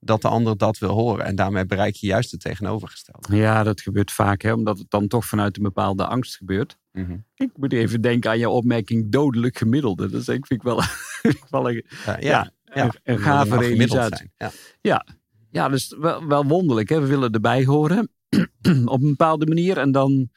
dat 0.00 0.22
de 0.22 0.28
ander 0.28 0.56
dat 0.56 0.78
wil 0.78 0.90
horen. 0.90 1.24
En 1.24 1.34
daarmee 1.34 1.66
bereik 1.66 1.94
je 1.94 2.06
juist 2.06 2.30
het 2.30 2.40
tegenovergestelde. 2.40 3.36
Ja, 3.36 3.62
dat 3.62 3.80
gebeurt 3.80 4.12
vaak, 4.12 4.42
hè, 4.42 4.52
omdat 4.52 4.78
het 4.78 4.90
dan 4.90 5.08
toch 5.08 5.24
vanuit 5.24 5.56
een 5.56 5.62
bepaalde 5.62 6.06
angst 6.06 6.36
gebeurt. 6.36 6.78
Mm 6.92 7.04
-hmm. 7.04 7.24
Ik 7.34 7.50
moet 7.56 7.72
even 7.72 8.00
denken 8.00 8.30
aan 8.30 8.38
je 8.38 8.48
opmerking 8.48 9.12
dodelijk 9.12 9.58
gemiddelde. 9.58 10.10
Dat 10.10 10.24
vind 10.24 10.50
ik 10.50 10.62
wel, 10.62 10.80
vind 11.22 11.34
ik 11.34 11.46
wel 11.50 11.68
een, 11.70 11.84
ja, 12.04 12.16
ja, 12.20 12.52
ja, 12.64 12.84
een, 12.84 12.92
een 13.02 13.18
gave 13.18 13.56
realisatie. 13.56 14.32
Ja. 14.36 14.50
ja. 14.80 15.06
Ja, 15.50 15.68
dus 15.68 15.96
wel, 15.98 16.26
wel 16.26 16.44
wonderlijk. 16.44 16.88
Hè? 16.88 17.00
We 17.00 17.06
willen 17.06 17.32
erbij 17.32 17.64
horen 17.64 18.10
op 18.84 19.02
een 19.02 19.08
bepaalde 19.08 19.46
manier. 19.46 19.78
En 19.78 19.92
dan, 19.92 20.30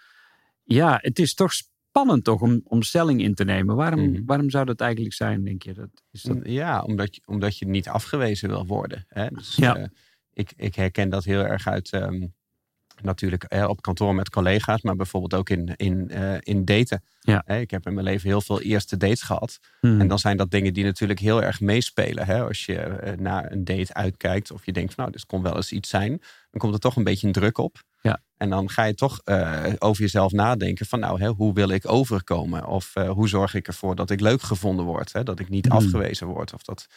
ja, 0.63 0.97
het 1.01 1.19
is 1.19 1.33
toch 1.33 1.51
spannend 1.93 2.23
toch 2.23 2.41
om, 2.41 2.61
om 2.63 2.81
stelling 2.81 3.21
in 3.21 3.33
te 3.33 3.43
nemen. 3.43 3.75
Waarom, 3.75 3.99
Mhm. 3.99 4.09
mm 4.09 4.15
-hmm. 4.15 4.25
waarom 4.25 4.49
zou 4.49 4.65
dat 4.65 4.81
eigenlijk 4.81 5.13
zijn, 5.13 5.43
denk 5.43 5.63
je? 5.63 5.73
Dat, 5.73 5.89
is 6.11 6.21
dat... 6.21 6.37
Ja, 6.43 6.81
omdat 6.81 7.15
je, 7.15 7.21
omdat 7.25 7.57
je 7.57 7.67
niet 7.67 7.87
afgewezen 7.87 8.49
wil 8.49 8.65
worden. 8.65 9.05
Hè? 9.07 9.27
Dus, 9.29 9.55
ja. 9.55 9.77
uh, 9.77 9.85
ik, 10.33 10.53
ik 10.55 10.75
herken 10.75 11.09
dat 11.09 11.23
heel 11.23 11.45
erg 11.45 11.67
uit... 11.67 11.91
Um, 11.93 12.33
natuurlijk 13.01 13.43
eh, 13.43 13.67
op 13.67 13.81
kantoor 13.81 14.15
met 14.15 14.29
collega's, 14.29 14.81
maar 14.81 14.95
bijvoorbeeld 14.95 15.33
ook 15.33 15.49
in, 15.49 15.75
in, 15.75 16.09
uh, 16.11 16.35
in 16.39 16.65
daten. 16.65 17.03
Ja. 17.19 17.43
Eh, 17.45 17.59
ik 17.59 17.71
heb 17.71 17.85
in 17.85 17.93
mijn 17.93 18.05
leven 18.05 18.29
heel 18.29 18.41
veel 18.41 18.61
eerste 18.61 18.97
dates 18.97 19.21
gehad. 19.21 19.59
Mm. 19.81 19.99
En 20.01 20.07
dan 20.07 20.19
zijn 20.19 20.37
dat 20.37 20.51
dingen 20.51 20.73
die 20.73 20.83
natuurlijk 20.83 21.19
heel 21.19 21.43
erg 21.43 21.61
meespelen. 21.61 22.25
Hè? 22.25 22.43
Als 22.43 22.65
je 22.65 22.99
uh, 23.03 23.11
naar 23.17 23.51
een 23.51 23.63
date 23.63 23.93
uitkijkt 23.93 24.51
of 24.51 24.65
je 24.65 24.71
denkt, 24.71 24.93
van, 24.93 25.03
nou, 25.03 25.15
dit 25.15 25.25
kon 25.25 25.41
wel 25.41 25.55
eens 25.55 25.71
iets 25.71 25.89
zijn, 25.89 26.09
dan 26.09 26.59
komt 26.59 26.73
er 26.73 26.79
toch 26.79 26.95
een 26.95 27.03
beetje 27.03 27.27
een 27.27 27.33
druk 27.33 27.57
op. 27.57 27.83
En 28.43 28.49
dan 28.49 28.69
ga 28.69 28.83
je 28.83 28.93
toch 28.93 29.21
uh, 29.25 29.63
over 29.79 30.01
jezelf 30.01 30.31
nadenken 30.31 30.85
van, 30.85 30.99
nou, 30.99 31.19
hè, 31.19 31.27
hoe 31.27 31.53
wil 31.53 31.69
ik 31.69 31.91
overkomen? 31.91 32.65
Of 32.65 32.95
uh, 32.95 33.09
hoe 33.09 33.29
zorg 33.29 33.53
ik 33.53 33.67
ervoor 33.67 33.95
dat 33.95 34.09
ik 34.09 34.19
leuk 34.19 34.41
gevonden 34.41 34.85
word? 34.85 35.13
Hè? 35.13 35.23
Dat 35.23 35.39
ik 35.39 35.49
niet 35.49 35.65
Mm. 35.65 35.71
afgewezen 35.71 36.27
word 36.27 36.53
of 36.53 36.63
dat... 36.63 36.87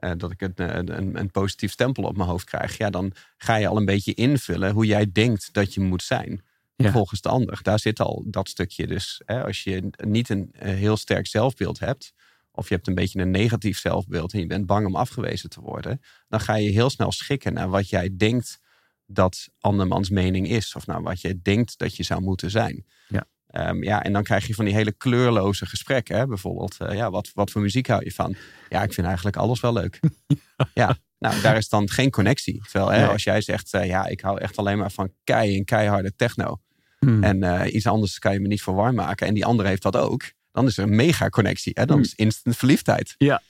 Uh, 0.00 0.10
dat 0.16 0.30
ik 0.30 0.40
een, 0.40 0.52
een, 0.56 1.18
een, 1.18 1.30
positief 1.30 1.72
stempel 1.72 2.02
op 2.02 2.16
mijn 2.16 2.28
hoofd 2.28 2.44
krijg. 2.44 2.76
Ja, 2.76 2.90
dan 2.90 3.12
ga 3.36 3.56
je 3.56 3.68
al 3.68 3.76
een 3.76 3.84
beetje 3.84 4.14
invullen 4.14 4.72
hoe 4.72 4.86
jij 4.86 5.12
denkt 5.12 5.48
dat 5.52 5.74
je 5.74 5.80
moet 5.80 6.02
zijn. 6.02 6.42
Ja. 6.76 6.90
Volgens 6.90 7.20
de 7.20 7.28
ander. 7.28 7.58
Daar 7.62 7.78
zit 7.78 8.00
al 8.00 8.24
dat 8.26 8.48
stukje. 8.48 8.86
Dus 8.86 9.22
hè, 9.24 9.44
als 9.44 9.62
je 9.62 9.90
niet 9.96 10.28
een 10.28 10.50
heel 10.58 10.96
sterk 10.96 11.26
zelfbeeld 11.26 11.78
hebt. 11.78 12.12
Of 12.52 12.68
je 12.68 12.74
hebt 12.74 12.86
een 12.86 12.94
beetje 12.94 13.20
een 13.20 13.30
negatief 13.30 13.78
zelfbeeld. 13.78 14.32
En 14.32 14.40
je 14.40 14.46
bent 14.46 14.66
bang 14.66 14.86
om 14.86 14.96
afgewezen 14.96 15.50
te 15.50 15.60
worden. 15.60 16.00
Dan 16.28 16.40
ga 16.40 16.54
je 16.54 16.70
heel 16.70 16.90
snel 16.90 17.12
schikken 17.12 17.52
naar 17.52 17.68
wat 17.68 17.88
jij 17.88 18.16
denkt 18.16 18.60
dat 19.06 19.48
andermans 19.60 20.10
mening 20.10 20.48
is. 20.48 20.74
Of 20.74 20.86
nou 20.86 21.02
wat 21.02 21.20
je 21.20 21.40
denkt 21.42 21.78
dat 21.78 21.96
je 21.96 22.02
zou 22.02 22.20
moeten 22.20 22.50
zijn. 22.50 22.84
Ja. 23.08 23.24
Um, 23.68 23.82
ja, 23.82 24.02
en 24.02 24.12
dan 24.12 24.22
krijg 24.22 24.46
je 24.46 24.54
van 24.54 24.64
die 24.64 24.74
hele 24.74 24.92
kleurloze 24.92 25.66
gesprekken. 25.66 26.16
Hè? 26.16 26.26
Bijvoorbeeld, 26.26 26.76
uh, 26.82 26.94
ja, 26.94 27.10
wat, 27.10 27.30
wat 27.34 27.50
voor 27.50 27.60
muziek 27.60 27.86
hou 27.86 28.04
je 28.04 28.12
van? 28.12 28.34
Ja, 28.68 28.82
ik 28.82 28.92
vind 28.92 29.06
eigenlijk 29.06 29.36
alles 29.36 29.60
wel 29.60 29.72
leuk. 29.72 30.00
ja, 30.74 30.96
nou, 31.18 31.40
daar 31.40 31.56
is 31.56 31.68
dan 31.68 31.90
geen 31.90 32.10
connectie. 32.10 32.62
Terwijl 32.62 32.90
hè, 32.90 32.98
Nee. 33.00 33.08
als 33.08 33.24
jij 33.24 33.40
zegt, 33.40 33.74
uh, 33.74 33.86
ja, 33.86 34.06
ik 34.06 34.20
hou 34.20 34.40
echt 34.40 34.56
alleen 34.56 34.78
maar 34.78 34.90
van 34.90 35.12
kei 35.24 35.56
en 35.56 35.64
keiharde 35.64 36.14
techno. 36.16 36.60
Hmm. 36.98 37.22
En 37.24 37.42
uh, 37.44 37.74
iets 37.74 37.86
anders 37.86 38.18
kan 38.18 38.32
je 38.32 38.40
me 38.40 38.48
niet 38.48 38.62
voor 38.62 38.74
warm 38.74 38.94
maken. 38.94 39.26
En 39.26 39.34
die 39.34 39.44
andere 39.44 39.68
heeft 39.68 39.82
dat 39.82 39.96
ook. 39.96 40.22
Dan 40.52 40.66
is 40.66 40.78
er 40.78 40.84
een 40.84 40.96
mega 40.96 41.28
connectie. 41.28 41.72
Hè? 41.74 41.84
Dan 41.86 41.96
Hmm. 41.96 42.04
is 42.04 42.14
instant 42.14 42.56
verliefdheid. 42.56 43.14
Ja. 43.18 43.42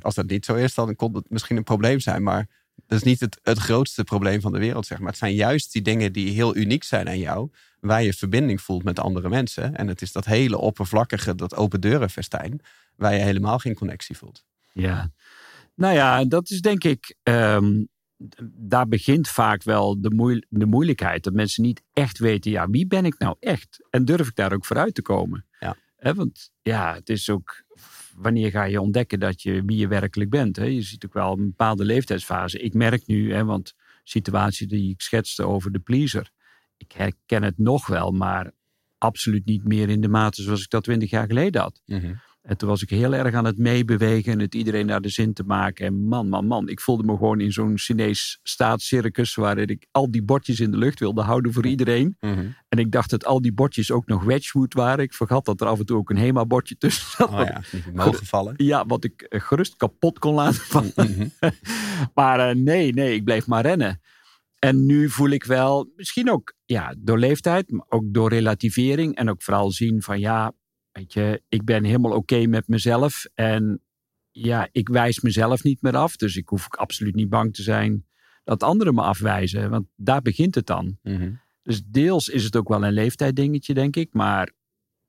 Als 0.00 0.14
dat 0.14 0.26
niet 0.26 0.44
zo 0.44 0.54
is, 0.54 0.74
dan 0.74 0.96
kon 0.96 1.14
het 1.14 1.30
misschien 1.30 1.56
een 1.56 1.64
probleem 1.64 2.00
zijn. 2.00 2.22
Maar 2.22 2.46
dat 2.86 2.98
is 2.98 3.04
niet 3.04 3.20
het, 3.20 3.38
het 3.42 3.58
grootste 3.58 4.04
probleem 4.04 4.40
van 4.40 4.52
de 4.52 4.58
wereld, 4.58 4.86
zeg 4.86 4.98
maar. 4.98 5.08
Het 5.08 5.18
zijn 5.18 5.34
juist 5.34 5.72
die 5.72 5.82
dingen 5.82 6.12
die 6.12 6.30
heel 6.30 6.56
uniek 6.56 6.84
zijn 6.84 7.08
aan 7.08 7.18
jou. 7.18 7.50
Waar 7.80 8.02
je 8.02 8.12
verbinding 8.12 8.60
voelt 8.60 8.84
met 8.84 9.00
andere 9.00 9.28
mensen. 9.28 9.76
En 9.76 9.88
het 9.88 10.02
is 10.02 10.12
dat 10.12 10.24
hele 10.24 10.58
oppervlakkige, 10.58 11.34
dat 11.34 11.56
open 11.56 11.80
deuren 11.80 12.10
festijn. 12.10 12.60
Waar 12.96 13.14
je 13.14 13.20
helemaal 13.20 13.58
geen 13.58 13.74
connectie 13.74 14.16
voelt. 14.16 14.44
Ja. 14.72 15.12
Nou 15.74 15.94
ja, 15.94 16.24
dat 16.24 16.50
is 16.50 16.60
denk 16.60 16.84
ik... 16.84 17.16
Um, 17.22 17.88
daar 18.52 18.88
begint 18.88 19.28
vaak 19.28 19.62
wel 19.62 20.00
de, 20.00 20.44
de 20.48 20.66
moeilijkheid. 20.66 21.24
Dat 21.24 21.32
mensen 21.32 21.62
niet 21.62 21.82
echt 21.92 22.18
weten, 22.18 22.50
ja, 22.50 22.68
wie 22.68 22.86
ben 22.86 23.04
ik 23.04 23.18
nou 23.18 23.36
echt? 23.40 23.86
En 23.90 24.04
durf 24.04 24.28
ik 24.28 24.34
daar 24.34 24.52
ook 24.52 24.64
vooruit 24.64 24.94
te 24.94 25.02
komen? 25.02 25.46
Ja. 25.60 25.76
He, 25.96 26.14
want 26.14 26.50
ja, 26.62 26.94
het 26.94 27.08
is 27.08 27.30
ook... 27.30 27.63
Wanneer 28.14 28.50
ga 28.50 28.64
je 28.64 28.80
ontdekken 28.80 29.20
dat 29.20 29.42
je 29.42 29.62
wie 29.64 29.76
je 29.76 29.88
werkelijk 29.88 30.30
bent? 30.30 30.56
Hè? 30.56 30.64
Je 30.64 30.82
ziet 30.82 31.04
ook 31.04 31.12
wel 31.12 31.32
een 31.32 31.46
bepaalde 31.46 31.84
leeftijdsfase. 31.84 32.58
Ik 32.58 32.74
merk 32.74 33.06
nu, 33.06 33.32
hè, 33.32 33.44
want 33.44 33.74
situatie 34.02 34.66
die 34.66 34.90
ik 34.90 35.00
schetste 35.00 35.46
over 35.46 35.72
de 35.72 35.78
pleaser. 35.78 36.30
Ik 36.76 36.92
herken 36.92 37.42
het 37.42 37.58
nog 37.58 37.86
wel, 37.86 38.10
maar 38.10 38.52
absoluut 38.98 39.44
niet 39.44 39.64
meer 39.64 39.88
in 39.88 40.00
de 40.00 40.08
mate 40.08 40.42
zoals 40.42 40.62
ik 40.62 40.70
dat 40.70 40.84
twintig 40.84 41.10
jaar 41.10 41.26
geleden 41.26 41.60
had. 41.60 41.82
-hmm. 41.86 42.20
En 42.44 42.56
toen 42.56 42.68
was 42.68 42.82
ik 42.82 42.90
heel 42.90 43.14
erg 43.14 43.34
aan 43.34 43.44
het 43.44 43.58
meebewegen 43.58 44.32
en 44.32 44.38
het 44.38 44.54
iedereen 44.54 44.86
naar 44.86 45.00
de 45.00 45.08
zin 45.08 45.32
te 45.32 45.42
maken. 45.42 45.86
En 45.86 46.06
man, 46.06 46.28
man, 46.28 46.46
man, 46.46 46.68
ik 46.68 46.80
voelde 46.80 47.02
me 47.02 47.12
gewoon 47.16 47.40
in 47.40 47.52
zo'n 47.52 47.78
Chinees 47.78 48.38
staatscircus 48.42 49.34
waarin 49.34 49.68
ik 49.68 49.86
al 49.90 50.10
die 50.10 50.22
bordjes 50.22 50.60
in 50.60 50.70
de 50.70 50.76
lucht 50.76 51.00
wilde 51.00 51.22
houden 51.22 51.52
voor 51.52 51.66
iedereen. 51.66 52.16
Mm 52.20 52.34
-hmm. 52.34 52.54
En 52.68 52.78
ik 52.78 52.90
dacht 52.90 53.10
dat 53.10 53.24
al 53.24 53.40
die 53.40 53.52
bordjes 53.52 53.90
ook 53.90 54.06
nog 54.06 54.24
Wedgwood 54.24 54.74
waren. 54.74 55.04
Ik 55.04 55.14
vergat 55.14 55.44
dat 55.44 55.60
er 55.60 55.66
af 55.66 55.78
en 55.78 55.86
toe 55.86 55.96
ook 55.96 56.10
een 56.10 56.16
HEMA-bordje 56.16 56.76
tussen 56.76 57.10
zat. 57.10 57.30
Oh 57.30 57.44
ja, 57.44 57.62
mogen 57.92 58.26
vallen. 58.26 58.54
Ja, 58.56 58.86
wat 58.86 59.04
ik 59.04 59.26
gerust 59.28 59.76
kapot 59.76 60.18
kon 60.18 60.34
laten 60.34 60.60
vallen. 60.60 60.92
Mm 60.96 61.14
-hmm. 61.14 61.32
maar 62.14 62.56
uh, 62.56 62.62
nee, 62.62 62.92
nee, 62.92 63.14
ik 63.14 63.24
bleef 63.24 63.46
maar 63.46 63.62
rennen. 63.62 64.00
En 64.58 64.86
nu 64.86 65.10
voel 65.10 65.30
ik 65.30 65.44
wel, 65.44 65.92
misschien 65.96 66.30
ook 66.30 66.54
ja, 66.64 66.94
door 66.98 67.18
leeftijd, 67.18 67.70
maar 67.70 67.86
ook 67.88 68.04
door 68.06 68.28
relativering. 68.28 69.16
En 69.16 69.30
ook 69.30 69.42
vooral 69.42 69.70
zien 69.70 70.02
van 70.02 70.20
ja, 70.20 70.52
weet 70.94 71.12
je, 71.12 71.42
ik 71.48 71.64
ben 71.64 71.84
helemaal 71.84 72.12
oké 72.12 72.46
met 72.46 72.68
mezelf. 72.68 73.26
En 73.34 73.82
ja, 74.30 74.68
ik 74.72 74.88
wijs 74.88 75.20
mezelf 75.20 75.62
niet 75.62 75.82
meer 75.82 75.96
af. 75.96 76.16
Dus 76.16 76.36
ik 76.36 76.48
hoef 76.48 76.64
ook 76.64 76.74
absoluut 76.74 77.14
niet 77.14 77.28
bang 77.28 77.54
te 77.54 77.62
zijn 77.62 78.06
dat 78.44 78.62
anderen 78.62 78.94
me 78.94 79.02
afwijzen. 79.02 79.70
Want 79.70 79.86
daar 79.96 80.22
begint 80.22 80.54
het 80.54 80.66
dan. 80.66 80.98
Mhm. 81.02 81.32
Dus 81.62 81.82
deels 81.84 82.28
is 82.28 82.44
het 82.44 82.56
ook 82.56 82.68
wel 82.68 82.84
een 82.84 82.92
leeftijddingetje, 82.92 83.74
denk 83.74 83.96
ik. 83.96 84.12
Maar 84.12 84.52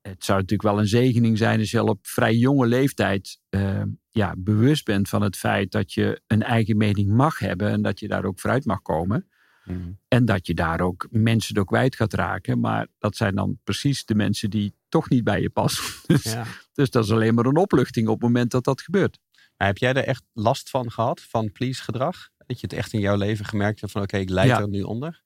het 0.02 0.26
zou 0.26 0.40
natuurlijk 0.40 0.70
wel 0.70 0.80
een 0.80 0.88
zegening 0.88 1.38
zijn 1.38 1.60
als 1.60 1.72
je 1.72 1.80
al 1.80 1.88
op 1.88 2.08
vrij 2.08 2.36
jonge 2.36 2.68
leeftijd 2.68 3.40
eh, 3.50 3.82
ja, 4.10 4.34
bewust 4.38 4.86
bent 4.86 5.10
van 5.10 5.22
het 5.22 5.38
feit 5.38 5.72
dat 5.72 5.94
je 5.94 6.22
een 6.28 6.44
eigen 6.44 6.78
mening 6.78 7.10
mag 7.10 7.40
hebben 7.40 7.70
en 7.70 7.82
dat 7.82 8.00
je 8.00 8.08
daar 8.08 8.26
ook 8.26 8.40
vooruit 8.40 8.66
mag 8.66 8.82
komen. 8.82 9.28
Mhm. 9.66 9.92
En 10.08 10.26
dat 10.26 10.48
je 10.48 10.54
daar 10.54 10.82
ook 10.82 11.08
mensen 11.10 11.54
door 11.54 11.66
kwijt 11.66 11.96
gaat 11.96 12.14
raken. 12.14 12.60
Maar 12.60 12.88
dat 13.00 13.16
zijn 13.16 13.36
dan 13.36 13.60
precies 13.64 14.06
de 14.06 14.16
mensen 14.16 14.50
die 14.50 14.74
toch 14.96 15.10
niet 15.10 15.24
bij 15.24 15.42
je 15.42 15.50
passen. 15.50 15.84
Dus, 16.08 16.24
Ja. 16.24 16.46
dus 16.74 16.90
dat 16.90 17.04
is 17.04 17.12
alleen 17.12 17.34
maar 17.34 17.46
een 17.46 17.58
opluchting 17.58 18.08
op 18.08 18.14
het 18.14 18.24
moment 18.24 18.52
dat 18.52 18.64
dat 18.64 18.82
gebeurt. 18.82 19.20
Maar 19.58 19.68
heb 19.68 19.78
jij 19.78 19.94
er 19.94 20.04
echt 20.04 20.24
last 20.34 20.70
van 20.70 20.92
gehad, 20.92 21.22
van 21.22 21.52
please 21.52 21.84
gedrag? 21.84 22.30
Dat 22.38 22.60
je 22.60 22.68
het 22.68 22.76
echt 22.78 22.94
in 22.94 23.00
jouw 23.00 23.16
leven 23.18 23.46
gemerkt 23.46 23.80
hebt 23.80 23.92
van 23.92 24.02
oké, 24.02 24.18
ik 24.18 24.30
leid 24.30 24.48
Ja. 24.48 24.60
er 24.60 24.70
nu 24.70 24.82
onder? 24.82 25.24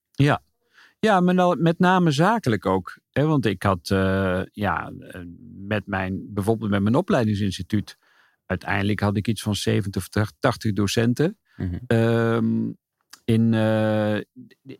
Ja, 0.99 1.19
maar 1.19 1.33
nou, 1.33 1.61
met 1.61 1.79
name 1.79 2.11
zakelijk 2.11 2.65
ook. 2.65 2.99
Hè? 3.11 3.25
Want 3.25 3.45
ik 3.45 3.63
had 3.63 3.89
eh, 3.91 4.41
ja, 4.51 4.91
eh, 4.99 5.21
met 5.67 5.87
mijn, 5.87 6.33
bijvoorbeeld 6.33 6.71
met 6.71 6.81
mijn 6.81 6.95
opleidingsinstituut. 6.95 7.97
Uiteindelijk 8.45 8.99
had 8.99 9.17
ik 9.17 9.27
iets 9.27 9.41
van 9.41 9.55
70 9.55 10.07
of 10.07 10.31
80 10.39 10.73
docenten. 10.73 11.37
Mhm. 11.55 11.75
ehm, 11.87 12.71
in, 13.29 13.53
eh, 13.53 14.15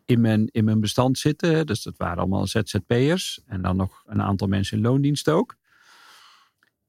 in, 0.04 0.20
mijn, 0.20 0.48
in 0.52 0.64
mijn 0.64 0.80
bestand 0.80 1.18
zitten. 1.18 1.66
Dus 1.66 1.82
dat 1.82 1.96
waren 1.96 2.18
allemaal 2.18 2.46
ZZP'ers. 2.46 3.40
En 3.46 3.62
dan 3.62 3.76
nog 3.76 4.02
een 4.06 4.22
aantal 4.22 4.48
mensen 4.48 4.76
in 4.76 4.82
loondienst 4.82 5.28
ook. 5.28 5.56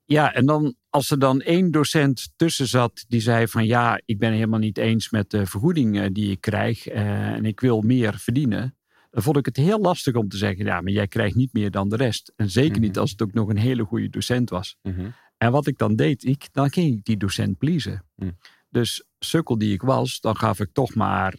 Ja, 0.06 0.34
en 0.34 0.46
dan 0.46 0.75
als 0.89 1.12
er 1.12 1.20
dan 1.20 1.41
één 1.41 1.72
docent 1.72 2.34
tussen 2.36 2.68
zat 2.68 3.06
die 3.08 3.20
zei 3.20 3.48
van 3.48 3.65
ja, 3.65 4.01
ik 4.06 4.20
ben 4.20 4.32
helemaal 4.32 4.60
niet 4.60 4.77
eens 4.77 5.10
met 5.10 5.30
de 5.30 5.46
vergoeding 5.46 6.00
eh, 6.00 6.08
die 6.12 6.32
ik 6.32 6.41
krijg 6.41 6.88
eh, 6.88 7.27
en 7.27 7.46
ik 7.46 7.60
wil 7.60 7.82
meer 7.82 8.18
verdienen. 8.20 8.75
Dan 9.12 9.24
vond 9.24 9.38
ik 9.38 9.46
het 9.46 9.58
heel 9.58 9.80
lastig 9.80 10.15
om 10.15 10.27
te 10.27 10.38
zeggen, 10.38 10.65
ja, 10.65 10.82
maar 10.82 10.91
jij 10.91 11.08
krijgt 11.08 11.36
niet 11.36 11.53
meer 11.53 11.72
dan 11.72 11.89
de 11.89 11.96
rest. 11.96 12.34
En 12.36 12.50
zeker 12.50 12.80
niet 12.80 12.91
Mhm. 12.91 13.00
als 13.00 13.12
het 13.12 13.22
ook 13.22 13.34
nog 13.34 13.50
een 13.50 13.58
hele 13.58 13.84
goede 13.84 14.10
docent 14.10 14.50
was. 14.50 14.77
Mhm. 14.82 15.10
En 15.38 15.51
wat 15.51 15.68
ik 15.68 15.77
dan 15.77 15.96
deed, 15.96 16.24
ik, 16.24 16.48
dan 16.51 16.72
ging 16.72 16.98
ik 16.98 17.06
die 17.06 17.18
docent 17.18 17.58
pleasen. 17.58 18.03
Hm. 18.15 18.32
Dus 18.70 19.03
sukkel 19.20 19.58
die 19.58 19.74
ik 19.74 19.82
was, 19.82 20.20
dan 20.20 20.38
gaf 20.38 20.60
ik 20.60 20.70
toch 20.74 20.96
maar 20.96 21.36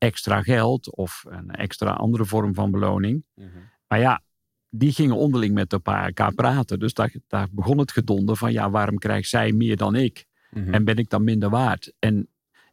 extra 0.00 0.42
geld 0.42 0.94
of 0.96 1.24
een 1.28 1.50
extra 1.50 1.90
andere 1.90 2.24
vorm 2.24 2.54
van 2.54 2.70
beloning. 2.70 3.24
Mhm. 3.34 3.48
Maar 3.88 3.98
ja, 3.98 4.22
die 4.68 4.92
gingen 4.92 5.16
onderling 5.16 5.54
met 5.54 5.72
elkaar 5.72 6.34
praten. 6.34 6.78
Dus 6.78 6.94
daar, 6.94 7.12
daar 7.26 7.48
begon 7.50 7.78
het 7.78 7.92
gedonder 7.92 8.36
van, 8.36 8.52
ja, 8.52 8.70
waarom 8.70 8.98
krijgt 8.98 9.28
zij 9.28 9.52
meer 9.52 9.76
dan 9.76 9.94
ik? 9.94 10.26
Mhm. 10.50 10.74
En 10.74 10.84
ben 10.84 10.96
ik 10.96 11.08
dan 11.10 11.24
minder 11.24 11.50
waard? 11.50 11.92
En 11.98 12.28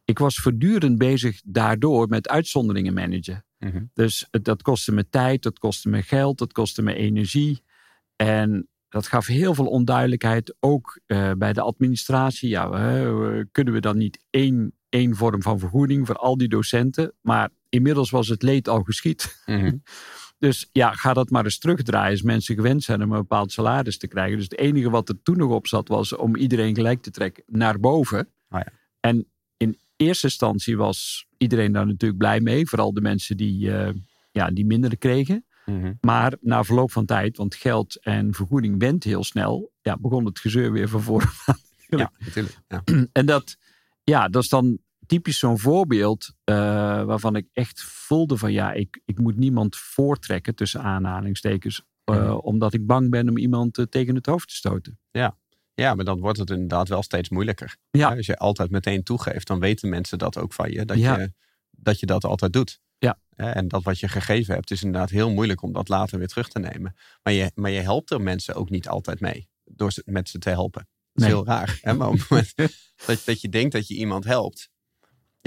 ik 0.06 0.20
was 0.20 0.36
voortdurend 0.36 0.98
bezig 0.98 1.42
daardoor 1.46 2.08
met 2.08 2.28
uitzonderingen 2.30 2.94
managen. 2.94 3.46
Mhm. 3.60 3.84
Dus 3.94 4.28
het- 4.32 4.46
dat 4.46 4.62
kostte 4.62 4.92
me 4.92 5.10
tijd, 5.10 5.44
dat 5.44 5.60
kostte 5.60 5.90
me 5.90 6.02
geld, 6.02 6.38
dat 6.38 6.54
kostte 6.54 6.82
me 6.82 6.94
energie. 6.94 7.62
En 8.16 8.68
dat 8.90 9.08
gaf 9.08 9.26
heel 9.26 9.54
veel 9.54 9.66
onduidelijkheid, 9.68 10.56
ook 10.60 11.00
eh, 11.06 11.32
bij 11.38 11.54
de 11.54 11.62
administratie. 11.62 12.50
Ja, 12.50 12.72
hè, 12.72 13.46
kunnen 13.52 13.74
we 13.74 13.80
dan 13.80 13.98
niet 13.98 14.26
één, 14.30 14.74
één 14.98 15.16
vorm 15.16 15.42
van 15.42 15.60
vergoeding 15.60 16.08
voor 16.08 16.16
al 16.16 16.38
die 16.38 16.48
docenten? 16.48 17.14
Maar 17.22 17.50
inmiddels 17.70 18.10
was 18.10 18.28
het 18.28 18.44
leed 18.44 18.68
al 18.68 18.84
geschied. 18.84 19.42
Mhm. 19.46 19.76
Dus 20.40 20.70
ja, 20.72 20.92
ga 20.92 21.14
dat 21.14 21.30
maar 21.30 21.44
eens 21.44 21.58
terugdraaien 21.58 22.12
als 22.12 22.22
mensen 22.22 22.56
gewend 22.56 22.84
zijn 22.84 23.04
om 23.04 23.12
een 23.12 23.18
bepaald 23.18 23.52
salaris 23.52 23.98
te 23.98 24.08
krijgen. 24.08 24.36
Dus 24.36 24.44
het 24.50 24.58
enige 24.58 24.90
wat 24.90 25.10
er 25.10 25.22
toen 25.24 25.38
nog 25.38 25.52
op 25.52 25.68
zat 25.68 25.88
was 25.88 26.16
om 26.16 26.36
iedereen 26.36 26.76
gelijk 26.76 27.02
te 27.02 27.12
trekken 27.12 27.44
naar 27.48 27.80
boven. 27.80 28.30
Ah 28.50 28.60
ja. 28.60 28.72
En 29.00 29.26
in 29.58 29.78
eerste 29.96 30.26
instantie 30.26 30.78
was 30.78 31.28
iedereen 31.38 31.72
daar 31.72 31.86
natuurlijk 31.86 32.20
blij 32.20 32.40
mee. 32.40 32.68
Vooral 32.68 32.94
de 32.94 33.02
mensen 33.02 33.38
die, 33.38 33.72
eh, 33.72 33.94
ja, 34.32 34.50
die 34.52 34.66
minder 34.66 34.98
kregen. 34.98 35.46
Mhm. 35.66 35.94
Maar 36.02 36.34
na 36.42 36.64
verloop 36.64 36.92
van 36.92 37.06
tijd, 37.06 37.38
want 37.38 37.56
geld 37.56 38.00
en 38.02 38.34
vergoeding 38.34 38.80
went 38.80 39.04
heel 39.04 39.24
snel, 39.24 39.72
ja, 39.82 39.98
begon 39.98 40.26
het 40.26 40.40
gezeur 40.40 40.72
weer 40.72 40.90
van 40.90 41.02
voren. 41.02 41.30
Ja, 41.88 42.12
natuurlijk. 42.26 42.60
Ja. 42.68 42.84
En 43.12 43.26
dat, 43.26 43.58
ja, 44.04 44.28
dat 44.28 44.44
is 44.44 44.50
dan 44.50 44.80
typisch 45.08 45.40
zo'n 45.40 45.60
voorbeeld 45.60 46.34
eh, 46.44 46.56
waarvan 47.04 47.36
ik 47.36 47.48
echt 47.54 47.82
voelde 47.84 48.38
van 48.38 48.52
ja, 48.52 48.72
ik, 48.74 49.02
ik 49.06 49.20
moet 49.20 49.38
niemand 49.38 49.76
voortrekken 49.76 50.56
tussen 50.56 50.82
aanhalingstekens. 50.82 51.82
eh, 52.04 52.16
Mhm. 52.16 52.32
Omdat 52.32 52.74
ik 52.74 52.86
bang 52.86 53.10
ben 53.10 53.30
om 53.30 53.38
iemand 53.38 53.78
eh, 53.78 53.86
tegen 53.86 54.16
het 54.16 54.26
hoofd 54.26 54.48
te 54.48 54.56
stoten. 54.56 55.00
ja, 55.74 55.94
maar 55.96 56.06
dan 56.06 56.20
wordt 56.20 56.40
het 56.40 56.50
inderdaad 56.50 56.88
wel 56.90 57.04
steeds 57.04 57.30
moeilijker. 57.30 57.78
Ja. 57.92 58.16
Als 58.16 58.26
je 58.26 58.38
altijd 58.38 58.70
meteen 58.72 59.04
toegeeft, 59.04 59.48
dan 59.48 59.60
weten 59.60 59.90
mensen 59.90 60.18
dat 60.18 60.38
ook 60.38 60.54
van 60.54 60.72
je. 60.72 60.86
Dat, 60.86 60.98
Ja. 60.98 61.20
je, 61.20 61.34
dat 61.72 62.00
je 62.00 62.06
dat 62.06 62.24
altijd 62.24 62.54
doet. 62.54 62.80
Ja. 62.98 63.20
En 63.36 63.68
dat 63.68 63.84
wat 63.84 64.00
je 64.00 64.08
gegeven 64.08 64.54
hebt, 64.54 64.72
is 64.72 64.84
inderdaad 64.84 65.10
heel 65.10 65.32
moeilijk 65.32 65.62
om 65.62 65.74
dat 65.74 65.88
later 65.88 66.18
weer 66.18 66.28
terug 66.28 66.48
te 66.50 66.60
nemen. 66.60 66.96
Maar 67.24 67.34
je, 67.34 67.52
maar 67.56 67.72
je 67.72 67.80
helpt 67.80 68.12
er 68.12 68.22
mensen 68.22 68.56
ook 68.56 68.70
niet 68.70 68.88
altijd 68.88 69.20
mee. 69.20 69.50
Door 69.64 69.92
ze, 69.92 70.02
met 70.06 70.30
ze 70.30 70.38
te 70.40 70.50
helpen. 70.50 70.88
Dat 71.14 71.14
is 71.14 71.24
Nee. 71.24 71.32
heel 71.32 71.46
raar. 71.46 71.80
Hè? 71.82 71.94
Maar 71.94 72.08
op 72.08 72.14
het 72.20 72.30
moment 72.30 72.54
dat, 73.06 73.22
dat 73.26 73.42
je 73.42 73.50
denkt 73.50 73.72
dat 73.72 73.88
je 73.88 73.96
iemand 73.96 74.24
helpt. 74.24 74.70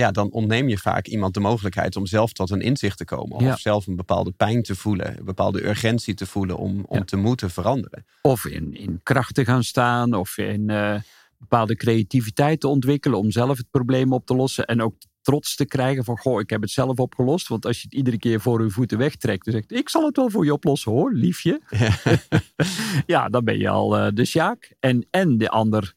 Ja, 0.00 0.10
dan 0.10 0.30
ontneem 0.30 0.68
je 0.68 0.78
vaak 0.78 1.06
iemand 1.06 1.34
de 1.34 1.40
mogelijkheid 1.40 1.96
om 1.96 2.06
zelf 2.06 2.32
tot 2.32 2.50
een 2.50 2.60
inzicht 2.60 2.96
te 2.98 3.04
komen. 3.04 3.36
Of 3.36 3.42
Ja. 3.42 3.56
zelf 3.56 3.86
een 3.86 3.96
bepaalde 3.96 4.30
pijn 4.30 4.62
te 4.62 4.74
voelen. 4.74 5.18
Een 5.18 5.24
bepaalde 5.24 5.64
urgentie 5.66 6.14
te 6.14 6.26
voelen 6.26 6.56
om, 6.56 6.84
om 6.86 6.96
Ja. 6.98 7.04
te 7.04 7.16
moeten 7.16 7.50
veranderen. 7.50 8.04
Of 8.22 8.44
in, 8.44 8.74
in 8.76 9.00
kracht 9.02 9.34
te 9.34 9.44
gaan 9.44 9.64
staan, 9.64 10.14
of 10.14 10.38
in 10.38 10.70
eh, 10.70 10.94
bepaalde 11.38 11.76
creativiteit 11.76 12.60
te 12.60 12.68
ontwikkelen 12.68 13.18
om 13.18 13.30
zelf 13.30 13.56
het 13.56 13.70
probleem 13.70 14.12
op 14.12 14.26
te 14.26 14.34
lossen. 14.34 14.66
En 14.66 14.82
ook 14.82 14.94
trots 15.22 15.56
te 15.56 15.66
krijgen 15.66 16.04
van, 16.04 16.18
goh, 16.18 16.40
ik 16.40 16.50
heb 16.50 16.60
het 16.60 16.70
zelf 16.70 16.98
opgelost. 16.98 17.48
Want 17.48 17.66
als 17.66 17.76
je 17.76 17.82
het 17.84 17.94
iedere 17.94 18.18
keer 18.18 18.40
voor 18.40 18.62
je 18.64 18.70
voeten 18.70 18.98
wegtrekt 18.98 19.46
en 19.46 19.52
zegt, 19.52 19.72
ik 19.72 19.88
zal 19.88 20.04
het 20.06 20.16
wel 20.16 20.30
voor 20.30 20.44
je 20.44 20.52
oplossen 20.52 20.92
hoor, 20.92 21.12
liefje. 21.12 21.60
ja, 23.06 23.28
dan 23.28 23.44
ben 23.44 23.58
je 23.58 23.68
al 23.68 23.96
eh, 23.96 24.06
de 24.14 24.24
sjaak. 24.24 24.74
En, 24.80 25.06
en 25.10 25.38
de 25.38 25.48
ander 25.50 25.94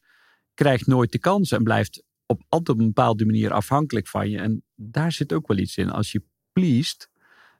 krijgt 0.54 0.86
nooit 0.86 1.12
de 1.12 1.18
kans 1.18 1.52
en 1.52 1.62
blijft 1.62 2.02
op 2.26 2.42
altijd 2.48 2.76
op 2.76 2.82
een 2.82 2.86
bepaalde 2.92 3.26
manier 3.26 3.52
afhankelijk 3.52 4.08
van 4.08 4.30
je. 4.30 4.38
En 4.38 4.62
daar 4.74 5.12
zit 5.12 5.32
ook 5.32 5.46
wel 5.46 5.58
iets 5.58 5.76
in. 5.76 5.90
Als 5.90 6.12
je 6.12 6.22
pleest, 6.52 7.10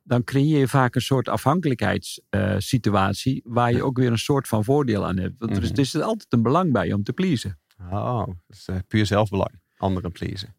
dan 0.03 0.25
creëer 0.25 0.59
je 0.59 0.69
vaak 0.69 0.95
een 0.95 1.01
soort 1.01 1.29
afhankelijkheidssituatie 1.29 3.41
waar 3.45 3.73
je 3.73 3.83
ook 3.83 3.97
weer 3.99 4.11
een 4.11 4.19
soort 4.19 4.49
van 4.49 4.65
voordeel 4.65 5.07
aan 5.07 5.19
hebt. 5.19 5.35
Want 5.39 5.57
er 5.57 5.63
is, 5.63 5.69
Mhm. 5.69 5.77
er 5.79 5.85
is 5.85 5.95
altijd 5.97 6.33
een 6.33 6.43
belang 6.43 6.73
bij 6.73 6.93
om 6.93 7.03
te 7.03 7.13
pleasen. 7.13 7.59
Oh, 7.91 8.27
dat 8.27 8.37
is 8.49 8.69
eh, 8.69 8.77
puur 8.89 9.07
zelfbelang. 9.07 9.61
Anderen 9.77 10.13
pleasen. 10.13 10.55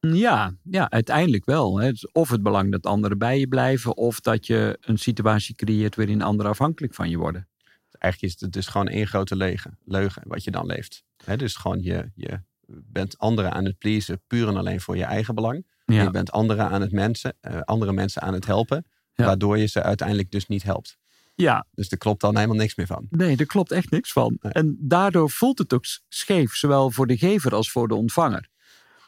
Ja, 0.00 0.54
ja, 0.62 0.90
uiteindelijk 0.90 1.44
wel. 1.44 1.78
Hè. 1.80 1.90
Dus 1.90 2.10
Of 2.12 2.28
het 2.30 2.42
belang 2.42 2.72
dat 2.72 2.86
anderen 2.86 3.18
bij 3.18 3.38
je 3.38 3.48
blijven, 3.48 3.96
of 3.96 4.20
dat 4.20 4.46
je 4.46 4.78
een 4.80 4.98
situatie 4.98 5.54
creëert 5.54 5.96
waarin 5.96 6.22
anderen 6.22 6.50
afhankelijk 6.50 6.94
van 6.94 7.10
je 7.10 7.16
worden. 7.18 7.48
Eigenlijk 7.90 8.34
is 8.34 8.40
het 8.40 8.52
dus 8.52 8.66
gewoon 8.66 8.88
één 8.88 9.06
grote 9.06 9.36
leugen, 9.36 9.78
leugen 9.84 10.22
wat 10.26 10.44
je 10.44 10.50
dan 10.50 10.66
leeft. 10.66 11.04
Hè, 11.24 11.36
dus 11.36 11.56
gewoon 11.56 11.82
je, 11.82 12.10
je 12.14 12.40
bent 12.68 13.18
anderen 13.18 13.52
aan 13.52 13.64
het 13.64 13.78
pleasen 13.78 14.22
puur 14.26 14.48
en 14.48 14.56
alleen 14.56 14.80
voor 14.80 14.96
je 14.96 15.04
eigen 15.04 15.34
belang. 15.34 15.66
Ja. 15.84 16.02
Je 16.02 16.10
bent 16.10 16.30
anderen 16.30 16.68
aan 16.68 16.80
het 16.80 16.92
mensen, 16.92 17.36
eh, 17.40 17.60
andere 17.60 17.92
mensen 17.92 18.22
aan 18.22 18.34
het 18.34 18.46
helpen. 18.46 18.84
Ja. 19.14 19.24
Waardoor 19.24 19.58
je 19.58 19.66
ze 19.66 19.82
uiteindelijk 19.82 20.30
dus 20.30 20.46
niet 20.46 20.62
helpt. 20.62 20.98
ja, 21.34 21.66
Dus 21.72 21.90
er 21.90 21.98
klopt 21.98 22.20
dan 22.20 22.36
helemaal 22.36 22.56
niks 22.56 22.76
meer 22.76 22.86
van. 22.86 23.06
nee, 23.10 23.36
daar 23.36 23.46
klopt 23.46 23.70
echt 23.72 23.90
niks 23.90 24.12
van. 24.12 24.38
Nee. 24.40 24.52
En 24.52 24.76
daardoor 24.80 25.30
voelt 25.30 25.58
het 25.58 25.72
ook 25.72 25.84
scheef, 26.08 26.54
zowel 26.54 26.90
voor 26.90 27.06
de 27.06 27.16
gever 27.16 27.54
als 27.54 27.70
voor 27.70 27.88
de 27.88 27.94
ontvanger. 27.94 28.48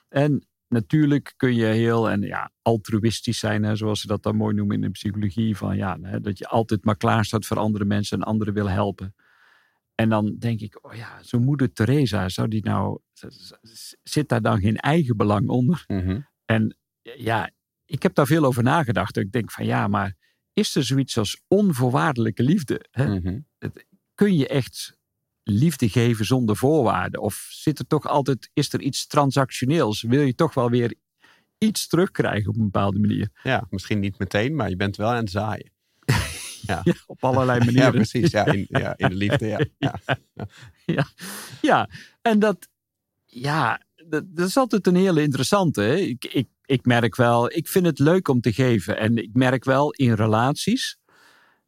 En 0.09 0.47
natuurlijk 0.69 1.35
kun 1.37 1.55
je 1.55 1.65
heel 1.65 2.11
en 2.11 2.21
ja, 2.23 2.51
altruïstisch 2.63 3.39
zijn, 3.39 3.63
hè, 3.63 3.77
zoals 3.77 4.01
ze 4.01 4.07
dat 4.07 4.23
dan 4.23 4.37
mooi 4.37 4.55
noemen 4.55 4.77
in 4.77 4.83
de 4.83 4.91
psychologie. 4.91 5.57
Van, 5.57 5.77
ja, 5.77 5.99
hè, 6.03 6.21
dat 6.21 6.39
je 6.39 6.49
altijd 6.49 6.85
maar 6.85 6.97
klaar 6.97 7.25
staat 7.25 7.47
voor 7.47 7.59
andere 7.59 7.85
mensen 7.85 8.19
en 8.19 8.25
anderen 8.25 8.55
wil 8.55 8.69
helpen. 8.69 9.15
En 10.01 10.09
dan 10.09 10.37
denk 10.39 10.61
ik, 10.61 10.79
oh 10.83 10.95
ja, 10.95 11.23
zo'n 11.23 11.45
moeder 11.45 11.73
Teresa, 11.73 12.29
zou 12.29 12.49
die 12.49 12.65
nou, 12.65 13.01
zit 14.03 14.29
daar 14.29 14.43
dan 14.43 14.61
geen 14.61 14.77
eigen 14.77 15.17
belang 15.17 15.49
onder? 15.49 15.85
Mhm. 15.87 16.21
En 16.45 16.77
ja, 17.03 17.51
ik 17.85 18.03
heb 18.03 18.15
daar 18.15 18.27
veel 18.27 18.45
over 18.45 18.63
nagedacht. 18.63 19.17
Ik 19.17 19.33
denk 19.33 19.51
van 19.51 19.65
ja, 19.65 19.89
maar 19.89 20.17
is 20.53 20.75
er 20.75 20.85
zoiets 20.85 21.19
als 21.19 21.43
onvoorwaardelijke 21.49 22.43
liefde? 22.43 22.85
Hè? 22.91 23.19
Mhm. 23.19 23.39
Kun 24.15 24.37
je 24.37 24.49
echt 24.49 24.99
liefde 25.43 25.89
geven 25.89 26.25
zonder 26.25 26.57
voorwaarden? 26.57 27.21
Of 27.21 27.49
zit 27.51 27.79
er 27.79 27.87
toch 27.87 28.07
altijd, 28.07 28.51
is 28.53 28.73
er 28.73 28.81
iets 28.81 29.07
transactioneels? 29.07 30.03
Wil 30.03 30.23
je 30.23 30.35
toch 30.35 30.55
wel 30.55 30.71
weer 30.71 30.95
iets 31.59 31.87
terugkrijgen 31.87 32.49
op 32.49 32.57
een 32.57 32.65
bepaalde 32.65 32.99
manier? 32.99 33.29
Ja, 33.43 33.67
misschien 33.71 34.01
niet 34.01 34.19
meteen, 34.19 34.55
maar 34.57 34.69
je 34.69 34.77
bent 34.77 34.97
wel 34.97 35.09
aan 35.09 35.17
het 35.17 35.31
zaaien. 35.31 35.73
Ja, 36.63 36.83
op 37.07 37.25
allerlei 37.25 37.59
manieren. 37.65 37.85
Ja, 37.85 37.91
precies. 37.91 38.31
Ja, 38.31 38.47
in, 38.47 38.67
ja, 38.69 38.95
in 38.97 39.09
de 39.09 39.15
liefde, 39.25 39.47
ja. 39.47 39.95
ja. 40.87 41.07
Ja, 41.61 41.89
en 42.23 42.39
dat, 42.39 42.69
ja, 43.25 43.81
dat, 44.09 44.25
dat 44.37 44.49
is 44.49 44.57
altijd 44.57 44.87
een 44.87 44.97
hele 44.97 45.23
interessante. 45.23 45.81
Hè? 45.81 45.95
Ik, 45.95 46.25
ik, 46.25 46.49
ik 46.65 46.85
merk 46.85 47.17
wel, 47.17 47.53
ik 47.53 47.69
vind 47.69 47.87
het 47.87 47.99
leuk 47.99 48.29
om 48.29 48.41
te 48.41 48.53
geven. 48.53 48.99
En 48.99 49.17
ik 49.17 49.31
merk 49.33 49.65
wel 49.65 49.91
in 49.91 50.13
relaties. 50.13 50.99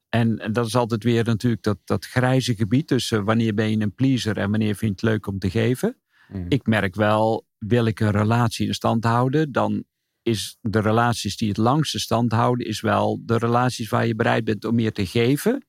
En, 0.08 0.38
en 0.38 0.52
dat 0.52 0.66
is 0.66 0.76
altijd 0.76 1.04
weer 1.04 1.24
natuurlijk 1.24 1.62
dat, 1.62 1.78
dat 1.84 2.04
grijze 2.04 2.54
gebied 2.54 2.86
tussen 2.86 3.24
wanneer 3.24 3.54
ben 3.54 3.70
je 3.70 3.80
een 3.80 3.94
pleaser 3.94 4.36
en 4.36 4.50
wanneer 4.50 4.74
vind 4.74 5.00
je 5.00 5.06
het 5.06 5.14
leuk 5.14 5.26
om 5.26 5.38
te 5.38 5.50
geven. 5.50 5.96
Mhm. 6.28 6.46
Ik 6.48 6.66
merk 6.66 6.94
wel, 6.94 7.46
wil 7.58 7.86
ik 7.86 8.00
een 8.00 8.10
relatie 8.10 8.66
in 8.66 8.74
stand 8.74 9.04
houden, 9.04 9.52
dan 9.52 9.84
is 10.22 10.58
de 10.60 10.80
relaties 10.80 11.36
die 11.36 11.48
het 11.48 11.56
langste 11.56 12.00
stand 12.00 12.32
houden, 12.32 12.66
is 12.66 12.80
wel 12.80 13.20
de 13.24 13.38
relaties 13.38 13.88
waar 13.88 14.06
je 14.06 14.14
bereid 14.14 14.44
bent 14.44 14.64
om 14.64 14.74
meer 14.74 14.92
te 14.92 15.06
geven 15.06 15.66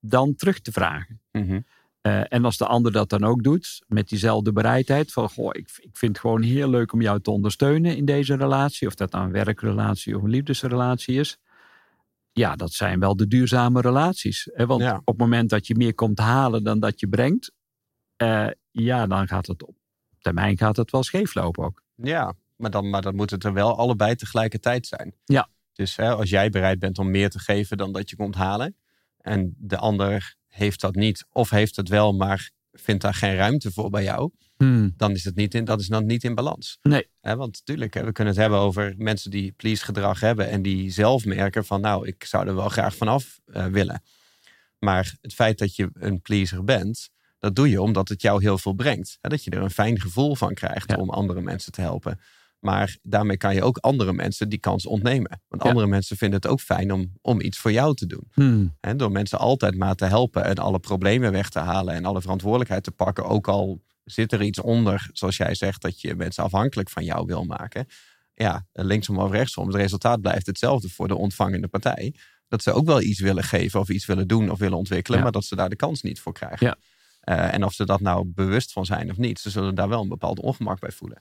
dan 0.00 0.34
terug 0.34 0.60
te 0.60 0.72
vragen. 0.72 1.20
Mhm. 1.32 1.60
Eh, 2.00 2.32
en 2.32 2.44
als 2.44 2.56
de 2.56 2.66
ander 2.66 2.92
dat 2.92 3.08
dan 3.08 3.24
ook 3.24 3.42
doet, 3.42 3.82
met 3.86 4.08
diezelfde 4.08 4.52
bereidheid, 4.52 5.12
van 5.12 5.28
goh, 5.28 5.50
ik, 5.52 5.68
ik 5.76 5.96
vind 5.96 6.12
het 6.12 6.20
gewoon 6.20 6.42
heel 6.42 6.68
leuk 6.68 6.92
om 6.92 7.00
jou 7.02 7.20
te 7.20 7.30
ondersteunen 7.30 7.96
in 7.96 8.04
deze 8.04 8.36
relatie, 8.36 8.86
of 8.86 8.94
dat 8.94 9.12
nou 9.12 9.24
een 9.24 9.32
werkrelatie 9.32 10.16
of 10.16 10.22
een 10.22 10.30
liefdesrelatie 10.30 11.18
is. 11.18 11.38
Ja, 12.32 12.56
dat 12.56 12.72
zijn 12.72 13.00
wel 13.00 13.16
de 13.16 13.26
duurzame 13.26 13.80
relaties. 13.80 14.48
Hè? 14.52 14.66
Want 14.66 14.80
Ja. 14.82 14.96
op 14.96 15.06
het 15.06 15.16
moment 15.16 15.50
dat 15.50 15.66
je 15.66 15.74
meer 15.74 15.94
komt 15.94 16.18
halen 16.18 16.64
dan 16.64 16.80
dat 16.80 17.00
je 17.00 17.08
brengt, 17.08 17.52
eh, 18.16 18.46
ja, 18.70 19.06
dan 19.06 19.28
gaat 19.28 19.46
het 19.46 19.62
op 19.64 19.76
termijn 20.18 20.56
gaat 20.58 20.76
het 20.76 20.90
wel 20.90 21.02
scheef 21.02 21.34
lopen 21.34 21.64
ook. 21.64 21.82
Ja, 21.94 22.34
maar 22.56 22.70
dan, 22.70 22.90
maar 22.90 23.02
dan 23.02 23.14
moet 23.14 23.30
het 23.30 23.44
er 23.44 23.52
wel 23.52 23.78
allebei 23.78 24.14
tegelijkertijd 24.14 24.86
zijn. 24.86 25.14
Ja. 25.24 25.48
Dus 25.72 25.96
hè, 25.96 26.10
als 26.10 26.30
jij 26.30 26.50
bereid 26.50 26.78
bent 26.78 26.98
om 26.98 27.10
meer 27.10 27.30
te 27.30 27.38
geven 27.38 27.76
dan 27.76 27.92
dat 27.92 28.10
je 28.10 28.16
komt 28.16 28.34
halen. 28.34 28.76
En 29.18 29.54
de 29.58 29.76
ander 29.76 30.36
heeft 30.48 30.80
dat 30.80 30.94
niet. 30.94 31.26
Of 31.32 31.50
heeft 31.50 31.76
het 31.76 31.88
wel, 31.88 32.12
maar 32.12 32.50
vindt 32.72 33.02
daar 33.02 33.14
geen 33.14 33.34
ruimte 33.36 33.72
voor 33.72 33.90
bij 33.90 34.02
jou. 34.02 34.30
Dan 34.96 35.10
is 35.10 35.24
het 35.24 35.34
niet 35.34 35.54
in, 35.54 35.64
dat 35.64 35.80
is 35.80 35.86
dan 35.86 36.06
niet 36.06 36.24
in 36.24 36.34
balans. 36.34 36.78
Nee. 36.82 37.08
Hè, 37.20 37.36
want 37.36 37.52
natuurlijk, 37.58 37.94
we 37.94 38.12
kunnen 38.12 38.32
het 38.32 38.42
hebben 38.42 38.58
over 38.58 38.94
mensen 38.96 39.30
die 39.30 39.52
please 39.52 39.84
gedrag 39.84 40.20
hebben. 40.20 40.48
En 40.48 40.62
die 40.62 40.90
zelf 40.90 41.24
merken 41.24 41.64
van 41.64 41.80
nou, 41.80 42.06
ik 42.06 42.24
zou 42.24 42.48
er 42.48 42.54
wel 42.54 42.68
graag 42.68 42.96
vanaf 42.96 43.40
eh, 43.44 43.66
willen. 43.66 44.02
Maar 44.78 45.14
het 45.20 45.34
feit 45.34 45.58
dat 45.58 45.76
je 45.76 45.90
een 45.92 46.20
pleaser 46.20 46.64
bent, 46.64 47.10
dat 47.38 47.56
doe 47.56 47.70
je 47.70 47.82
omdat 47.82 48.08
het 48.08 48.22
jou 48.22 48.42
heel 48.42 48.58
veel 48.58 48.72
brengt. 48.72 49.18
Hè, 49.20 49.28
dat 49.28 49.44
je 49.44 49.50
er 49.50 49.62
een 49.62 49.70
fijn 49.70 50.00
gevoel 50.00 50.34
van 50.34 50.54
krijgt 50.54 50.90
Ja. 50.90 50.96
om 50.96 51.10
andere 51.10 51.40
mensen 51.40 51.72
te 51.72 51.80
helpen. 51.80 52.20
Maar 52.64 52.96
daarmee 53.02 53.36
kan 53.36 53.54
je 53.54 53.62
ook 53.62 53.76
andere 53.78 54.12
mensen 54.12 54.48
die 54.48 54.58
kans 54.58 54.86
ontnemen. 54.86 55.40
Want 55.48 55.62
Ja. 55.62 55.68
andere 55.68 55.86
mensen 55.86 56.16
vinden 56.16 56.40
het 56.40 56.50
ook 56.50 56.60
fijn 56.60 56.92
om, 56.92 57.12
om 57.20 57.40
iets 57.40 57.58
voor 57.58 57.72
jou 57.72 57.94
te 57.94 58.06
doen. 58.06 58.28
Hmm. 58.32 58.76
Hè, 58.80 58.96
door 58.96 59.12
mensen 59.12 59.38
altijd 59.38 59.76
maar 59.76 59.94
te 59.94 60.04
helpen 60.04 60.44
en 60.44 60.54
alle 60.56 60.78
problemen 60.78 61.32
weg 61.32 61.48
te 61.48 61.58
halen 61.58 61.94
en 61.94 62.04
alle 62.04 62.20
verantwoordelijkheid 62.20 62.84
te 62.84 62.90
pakken. 62.90 63.24
Ook 63.24 63.48
al 63.48 63.82
zit 64.04 64.32
er 64.32 64.42
iets 64.42 64.60
onder, 64.60 65.08
zoals 65.12 65.36
jij 65.36 65.54
zegt, 65.54 65.82
dat 65.82 66.00
je 66.00 66.14
mensen 66.14 66.44
afhankelijk 66.44 66.90
van 66.90 67.04
jou 67.04 67.26
wil 67.26 67.44
maken. 67.44 67.86
Ja, 68.34 68.66
linksom 68.72 69.18
of 69.18 69.30
rechtsom, 69.30 69.66
het 69.66 69.76
resultaat 69.76 70.20
blijft 70.20 70.46
hetzelfde 70.46 70.88
voor 70.88 71.08
de 71.08 71.16
ontvangende 71.16 71.68
partij. 71.68 72.14
Dat 72.48 72.62
ze 72.62 72.72
ook 72.72 72.86
wel 72.86 73.00
iets 73.00 73.20
willen 73.20 73.44
geven 73.44 73.80
of 73.80 73.88
iets 73.88 74.06
willen 74.06 74.28
doen 74.28 74.50
of 74.50 74.58
willen 74.58 74.78
ontwikkelen, 74.78 75.18
Ja. 75.18 75.24
maar 75.24 75.32
dat 75.32 75.44
ze 75.44 75.56
daar 75.56 75.68
de 75.68 75.76
kans 75.76 76.02
niet 76.02 76.20
voor 76.20 76.32
krijgen. 76.32 76.66
Ja. 76.66 76.76
Eh, 77.20 77.54
en 77.54 77.64
of 77.64 77.72
ze 77.72 77.84
dat 77.84 78.00
nou 78.00 78.24
bewust 78.26 78.72
van 78.72 78.86
zijn 78.86 79.10
of 79.10 79.16
niet, 79.16 79.38
ze 79.38 79.50
zullen 79.50 79.74
daar 79.74 79.88
wel 79.88 80.02
een 80.02 80.08
bepaald 80.08 80.40
ongemak 80.40 80.80
bij 80.80 80.90
voelen. 80.90 81.18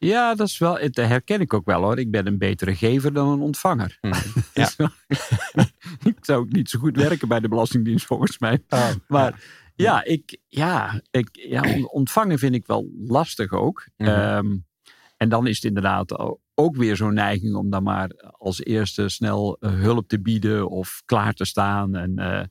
Ja, 0.00 0.34
dat 0.34 0.46
is 0.46 0.58
wel, 0.58 0.78
dat 0.80 0.94
herken 0.96 1.40
ik 1.40 1.54
ook 1.54 1.64
wel 1.64 1.82
hoor. 1.82 1.98
Ik 1.98 2.10
ben 2.10 2.26
een 2.26 2.38
betere 2.38 2.74
gever 2.76 3.12
dan 3.12 3.28
een 3.28 3.40
ontvanger. 3.40 3.98
Dus 4.54 4.76
wel- 4.76 4.88
ik 6.12 6.16
zou 6.20 6.40
ook 6.40 6.52
niet 6.52 6.70
zo 6.70 6.78
goed 6.78 6.96
werken 6.96 7.28
bij 7.28 7.40
de 7.40 7.48
Belastingdienst 7.48 8.06
volgens 8.06 8.38
mij. 8.38 8.64
Maar 9.08 9.44
ja, 9.74 10.04
ik, 10.04 10.38
ja, 10.48 11.00
ik, 11.10 11.28
ja, 11.32 11.62
on- 11.62 11.88
ontvangen 11.90 12.38
vind 12.38 12.54
ik 12.54 12.66
wel 12.66 12.90
lastig 13.06 13.52
ook. 13.52 13.86
Mhm. 13.96 14.08
Ehm, 14.10 14.56
en 15.16 15.28
dan 15.28 15.46
is 15.46 15.54
het 15.54 15.64
inderdaad 15.64 16.38
ook 16.54 16.76
weer 16.76 16.96
zo'n 16.96 17.14
neiging 17.14 17.54
om 17.54 17.70
dan 17.70 17.82
maar 17.82 18.10
als 18.38 18.64
eerste 18.64 19.08
snel 19.08 19.56
eh, 19.60 19.72
hulp 19.72 20.08
te 20.08 20.20
bieden 20.20 20.68
of 20.68 21.02
klaar 21.04 21.32
te 21.32 21.44
staan. 21.44 21.94
En, 21.96 22.18
eh, 22.18 22.42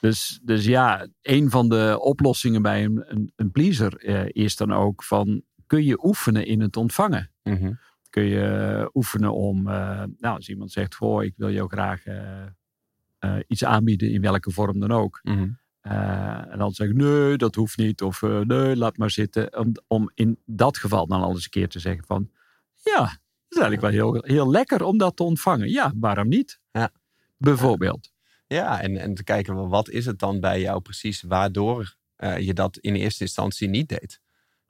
dus, 0.00 0.40
dus 0.42 0.64
ja, 0.64 1.06
een 1.22 1.50
van 1.50 1.68
de 1.68 1.98
oplossingen 2.00 2.62
bij 2.62 2.84
een, 2.84 3.04
een, 3.06 3.32
een 3.36 3.50
pleaser 3.50 3.96
eh, 3.96 4.24
is 4.44 4.56
dan 4.56 4.72
ook 4.72 5.02
van 5.02 5.42
kun 5.66 5.84
je 5.84 6.04
oefenen 6.04 6.46
in 6.46 6.60
het 6.60 6.76
ontvangen? 6.76 7.30
Mhm. 7.42 7.72
kun 8.10 8.24
je 8.24 8.90
oefenen 8.94 9.34
om, 9.34 9.68
eh, 9.68 10.02
nou, 10.18 10.36
als 10.36 10.48
iemand 10.48 10.72
zegt, 10.72 10.94
goh, 10.94 11.22
ik 11.22 11.34
wil 11.36 11.50
jou 11.50 11.68
graag 11.68 12.04
eh, 12.04 12.42
eh, 13.18 13.36
iets 13.46 13.64
aanbieden 13.64 14.10
in 14.10 14.20
welke 14.20 14.50
vorm 14.50 14.80
dan 14.80 14.92
ook. 14.92 15.20
Mhm. 15.22 15.48
Eh, 15.80 16.52
en 16.52 16.58
dan 16.58 16.72
zeg 16.72 16.88
ik, 16.88 16.94
nee, 16.94 17.36
dat 17.36 17.54
hoeft 17.54 17.76
niet. 17.76 18.02
Of 18.02 18.22
eh, 18.22 18.40
nee, 18.40 18.76
laat 18.76 18.96
maar 18.96 19.10
zitten. 19.10 19.58
Om, 19.58 19.72
om 19.86 20.10
in 20.14 20.38
dat 20.46 20.78
geval 20.78 21.06
dan 21.06 21.22
al 21.22 21.30
eens 21.30 21.44
een 21.44 21.50
keer 21.50 21.68
te 21.68 21.78
zeggen 21.78 22.04
van, 22.04 22.30
ja, 22.84 23.00
dat 23.00 23.08
is 23.48 23.58
eigenlijk 23.58 23.80
wel 23.80 23.90
heel, 23.90 24.22
heel 24.26 24.50
lekker 24.50 24.82
om 24.82 24.98
dat 24.98 25.16
te 25.16 25.22
ontvangen. 25.22 25.70
Ja, 25.70 25.92
waarom 25.96 26.28
niet? 26.28 26.60
Ja. 26.70 26.90
Bijvoorbeeld. 27.36 28.12
Ja, 28.46 28.80
en, 28.80 28.96
en 28.96 29.14
te 29.14 29.24
kijken, 29.24 29.68
wat 29.68 29.88
is 29.88 30.06
het 30.06 30.18
dan 30.18 30.40
bij 30.40 30.60
jou 30.60 30.80
precies 30.80 31.22
waardoor 31.22 31.94
eh, 32.16 32.38
je 32.38 32.54
dat 32.54 32.76
in 32.78 32.94
eerste 32.94 33.24
instantie 33.24 33.68
niet 33.68 33.88
deed? 33.88 34.20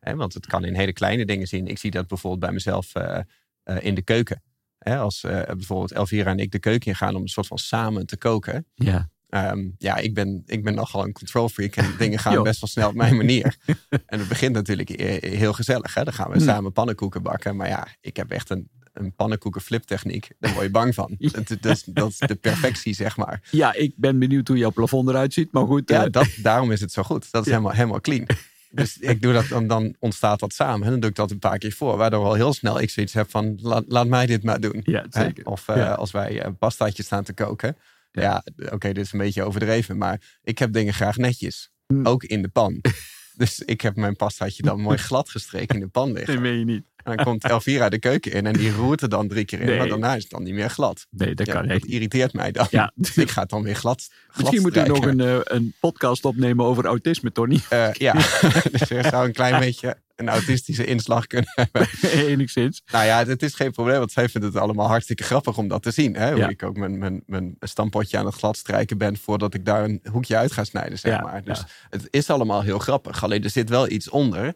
Hè, 0.05 0.14
want 0.17 0.35
het 0.35 0.47
kan 0.47 0.64
in 0.64 0.75
hele 0.75 0.93
kleine 0.93 1.25
dingen 1.25 1.47
zien. 1.47 1.67
Ik 1.67 1.79
zie 1.79 1.90
dat 1.90 2.07
bijvoorbeeld 2.07 2.40
bij 2.43 2.53
mezelf 2.53 2.95
eh, 2.95 3.19
eh, 3.62 3.77
in 3.85 3.95
de 3.95 4.03
keuken. 4.03 4.43
Hè, 4.79 4.97
als 4.99 5.25
eh, 5.25 5.43
bijvoorbeeld 5.43 5.93
Elvira 5.93 6.31
en 6.31 6.38
ik 6.38 6.51
de 6.53 6.59
keuken 6.59 6.87
ingaan 6.90 7.14
om 7.14 7.23
een 7.23 7.29
soort 7.29 7.47
van 7.47 7.59
samen 7.59 8.07
te 8.07 8.17
koken. 8.17 8.67
Ja. 8.75 9.11
Ehm, 9.29 9.69
ja, 9.79 9.97
ik 9.97 10.14
ben, 10.14 10.43
ik 10.47 10.64
ben 10.64 10.75
nogal 10.75 11.05
een 11.05 11.12
control 11.12 11.49
freak 11.49 11.77
en 11.77 11.95
dingen 11.99 12.19
gaan 12.19 12.43
best 12.53 12.61
wel 12.61 12.69
snel 12.71 12.88
op 12.88 12.95
mijn 12.95 13.17
manier. 13.17 13.57
en 14.07 14.19
het 14.19 14.29
begint 14.29 14.53
natuurlijk 14.55 14.88
heel 15.25 15.53
gezellig. 15.53 15.95
Hè? 15.95 16.05
Dan 16.05 16.12
gaan 16.12 16.31
we 16.31 16.37
Hmm. 16.37 16.47
samen 16.47 16.73
pannenkoeken 16.73 17.23
bakken. 17.23 17.57
Maar 17.57 17.69
ja, 17.69 17.87
ik 18.01 18.17
heb 18.17 18.31
echt 18.31 18.51
een, 18.51 18.69
een 18.93 19.14
pannenkoeken 19.14 19.61
fliptechniek. 19.61 20.29
Daar 20.38 20.53
word 20.53 20.64
je 20.64 20.71
bang 20.71 20.95
van. 20.95 21.14
Ja. 21.19 21.31
Dat, 21.31 21.49
dat, 21.61 21.77
is- 21.77 21.83
dat 21.85 22.11
is 22.11 22.19
de 22.19 22.35
perfectie, 22.35 22.95
zeg 22.95 23.17
maar. 23.17 23.49
ja, 23.51 23.73
ik 23.75 23.93
ben 23.97 24.19
benieuwd 24.19 24.49
hoe 24.49 24.57
jouw 24.57 24.73
plafond 24.73 25.09
eruit 25.09 25.33
ziet. 25.33 25.53
Maar 25.53 25.67
goed, 25.67 25.88
Ja, 25.90 26.09
dat, 26.09 26.29
daarom 26.43 26.71
is 26.73 26.81
het 26.81 26.93
zo 26.93 27.03
goed. 27.03 27.31
Dat 27.31 27.40
is 27.43 27.47
Ja. 27.47 27.53
helemaal, 27.57 27.77
helemaal 27.77 28.01
clean. 28.01 28.27
Dus 28.75 28.99
ik 29.13 29.23
doe 29.23 29.33
dat, 29.33 29.47
dan, 29.49 29.67
dan 29.67 29.95
ontstaat 29.99 30.41
dat 30.41 30.53
samen. 30.53 30.85
En 30.85 30.91
dan 30.91 31.01
doe 31.01 31.11
ik 31.11 31.17
dat 31.17 31.31
een 31.31 31.39
paar 31.39 31.59
keer 31.59 31.73
voor. 31.73 31.97
Waardoor 31.97 32.25
al 32.25 32.35
heel 32.35 32.53
snel 32.55 32.81
ik 32.81 32.91
zoiets 32.91 33.13
heb 33.13 33.31
van, 33.31 33.59
laat, 33.63 33.85
laat 33.89 34.07
mij 34.07 34.27
dit 34.27 34.43
maar 34.43 34.61
doen. 34.61 34.81
ja, 34.85 35.07
Hè? 35.11 35.23
zeker. 35.25 35.47
Of 35.47 35.69
eh, 35.69 35.77
Ja. 35.77 35.93
als 35.93 36.11
wij 36.11 36.41
eh 36.41 36.51
pastaatjes 36.59 37.07
staan 37.07 37.25
te 37.25 37.33
koken. 37.33 37.77
Ja. 38.11 38.23
Ja, 38.23 38.45
oké, 38.73 38.93
dit 38.93 39.05
is 39.05 39.13
een 39.13 39.19
beetje 39.19 39.43
overdreven. 39.43 39.97
Maar 39.99 40.21
ik 40.43 40.59
heb 40.59 40.73
dingen 40.73 40.95
graag 40.95 41.17
netjes. 41.17 41.71
Mm. 41.87 42.07
Ook 42.07 42.25
in 42.25 42.43
de 42.43 42.49
pan. 42.49 42.81
dus 43.37 43.61
ik 43.61 43.81
heb 43.81 43.97
mijn 43.97 44.17
pastaatje 44.17 44.63
dan 44.63 44.81
mooi 44.81 44.99
glad 45.09 45.31
gestreken 45.31 45.75
in 45.75 45.81
de 45.81 45.89
pan 45.89 46.13
liggen. 46.13 46.35
Nee, 46.43 46.43
meen 46.53 46.59
je 46.59 46.65
niet. 46.65 46.85
En 47.05 47.17
dan 47.17 47.25
komt 47.25 47.45
Elvira 47.45 47.88
de 47.88 47.99
keuken 47.99 48.33
in 48.33 48.47
en 48.47 48.53
die 48.53 48.73
roert 48.73 49.01
er 49.01 49.09
dan 49.09 49.29
drie 49.29 49.45
keer 49.45 49.61
in. 49.61 49.67
Nee. 49.67 49.79
Maar 49.79 49.88
daarna 49.88 50.14
is 50.14 50.23
het 50.23 50.31
dan 50.31 50.43
niet 50.43 50.55
meer 50.55 50.71
glad. 50.71 51.07
Nee, 51.11 51.35
dat 51.35 51.47
Ja, 51.47 51.53
kan 51.53 51.69
dat 51.69 51.83
niet. 51.83 51.93
irriteert 51.93 52.33
mij 52.33 52.53
dan. 52.53 52.67
Ja. 52.71 52.93
Dus 52.95 53.17
ik 53.25 53.31
ga 53.31 53.40
het 53.40 53.51
dan 53.51 53.62
weer 53.62 53.77
glad, 53.77 54.09
Misschien 54.37 54.62
moeten 54.62 54.83
we 54.83 54.88
nog 54.88 55.07
een, 55.07 55.21
eh, 55.21 55.38
een 55.45 55.75
podcast 55.81 56.25
opnemen 56.25 56.64
over 56.64 56.85
autisme, 56.85 57.33
Tony. 57.33 57.61
Eh, 57.69 57.93
ja, 57.93 58.12
dus 58.73 58.90
er 58.90 59.05
zou 59.05 59.27
een 59.27 59.33
klein 59.33 59.61
beetje 59.61 59.97
een 60.17 60.29
autistische 60.29 60.85
inslag 60.85 61.27
kunnen 61.27 61.51
hebben. 61.55 61.88
Enigszins. 62.03 62.83
Nou 62.93 63.05
ja, 63.05 63.25
het 63.27 63.43
is 63.43 63.55
geen 63.55 63.71
probleem, 63.73 63.99
want 63.99 64.12
zij 64.12 64.29
vindt 64.29 64.47
het 64.47 64.57
allemaal 64.57 64.87
hartstikke 64.87 65.23
grappig 65.23 65.59
om 65.59 65.69
dat 65.69 65.83
te 65.83 65.90
zien. 65.90 66.14
Hè? 66.17 66.31
Hoe 66.31 66.38
Ja. 66.40 66.49
ik 66.49 66.62
ook 66.62 66.77
mijn, 66.77 66.99
mijn, 66.99 67.23
mijn 67.27 67.57
stampotje 67.61 68.19
aan 68.19 68.27
het 68.27 68.35
glad 68.35 68.57
strijken 68.57 68.99
ben 68.99 69.17
voordat 69.17 69.55
ik 69.55 69.64
daar 69.64 69.85
een 69.85 70.01
hoekje 70.11 70.37
uit 70.37 70.53
ga 70.53 70.64
snijden, 70.64 70.99
zeg 70.99 71.12
Ja, 71.12 71.21
maar. 71.21 71.45
Dus 71.45 71.59
ja. 71.59 71.67
het 71.90 72.07
is 72.11 72.31
allemaal 72.31 72.62
heel 72.62 72.79
grappig. 72.79 73.23
Alleen 73.25 73.45
er 73.45 73.51
zit 73.51 73.69
wel 73.69 73.88
iets 73.88 74.09
onder. 74.11 74.55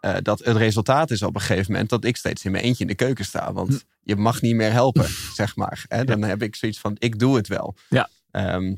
Eh, 0.00 0.14
dat 0.22 0.38
het 0.44 0.56
resultaat 0.56 1.10
is 1.10 1.22
op 1.22 1.34
een 1.34 1.40
gegeven 1.40 1.72
moment 1.72 1.90
dat 1.90 2.04
ik 2.04 2.16
steeds 2.16 2.44
in 2.44 2.50
mijn 2.50 2.64
eentje 2.64 2.82
in 2.82 2.88
de 2.88 2.94
keuken 2.94 3.24
sta. 3.24 3.52
Want 3.52 3.68
Hm. 3.68 3.76
je 4.02 4.16
mag 4.16 4.40
niet 4.40 4.54
meer 4.54 4.72
helpen, 4.72 5.06
zeg 5.34 5.56
maar. 5.56 5.84
Hè? 5.88 6.04
Dan 6.04 6.22
heb 6.22 6.42
ik 6.42 6.56
zoiets 6.56 6.78
van, 6.80 6.96
ik 6.98 7.18
doe 7.18 7.36
het 7.36 7.48
wel. 7.48 7.76
Ja. 7.88 8.08
Ehm, 8.30 8.74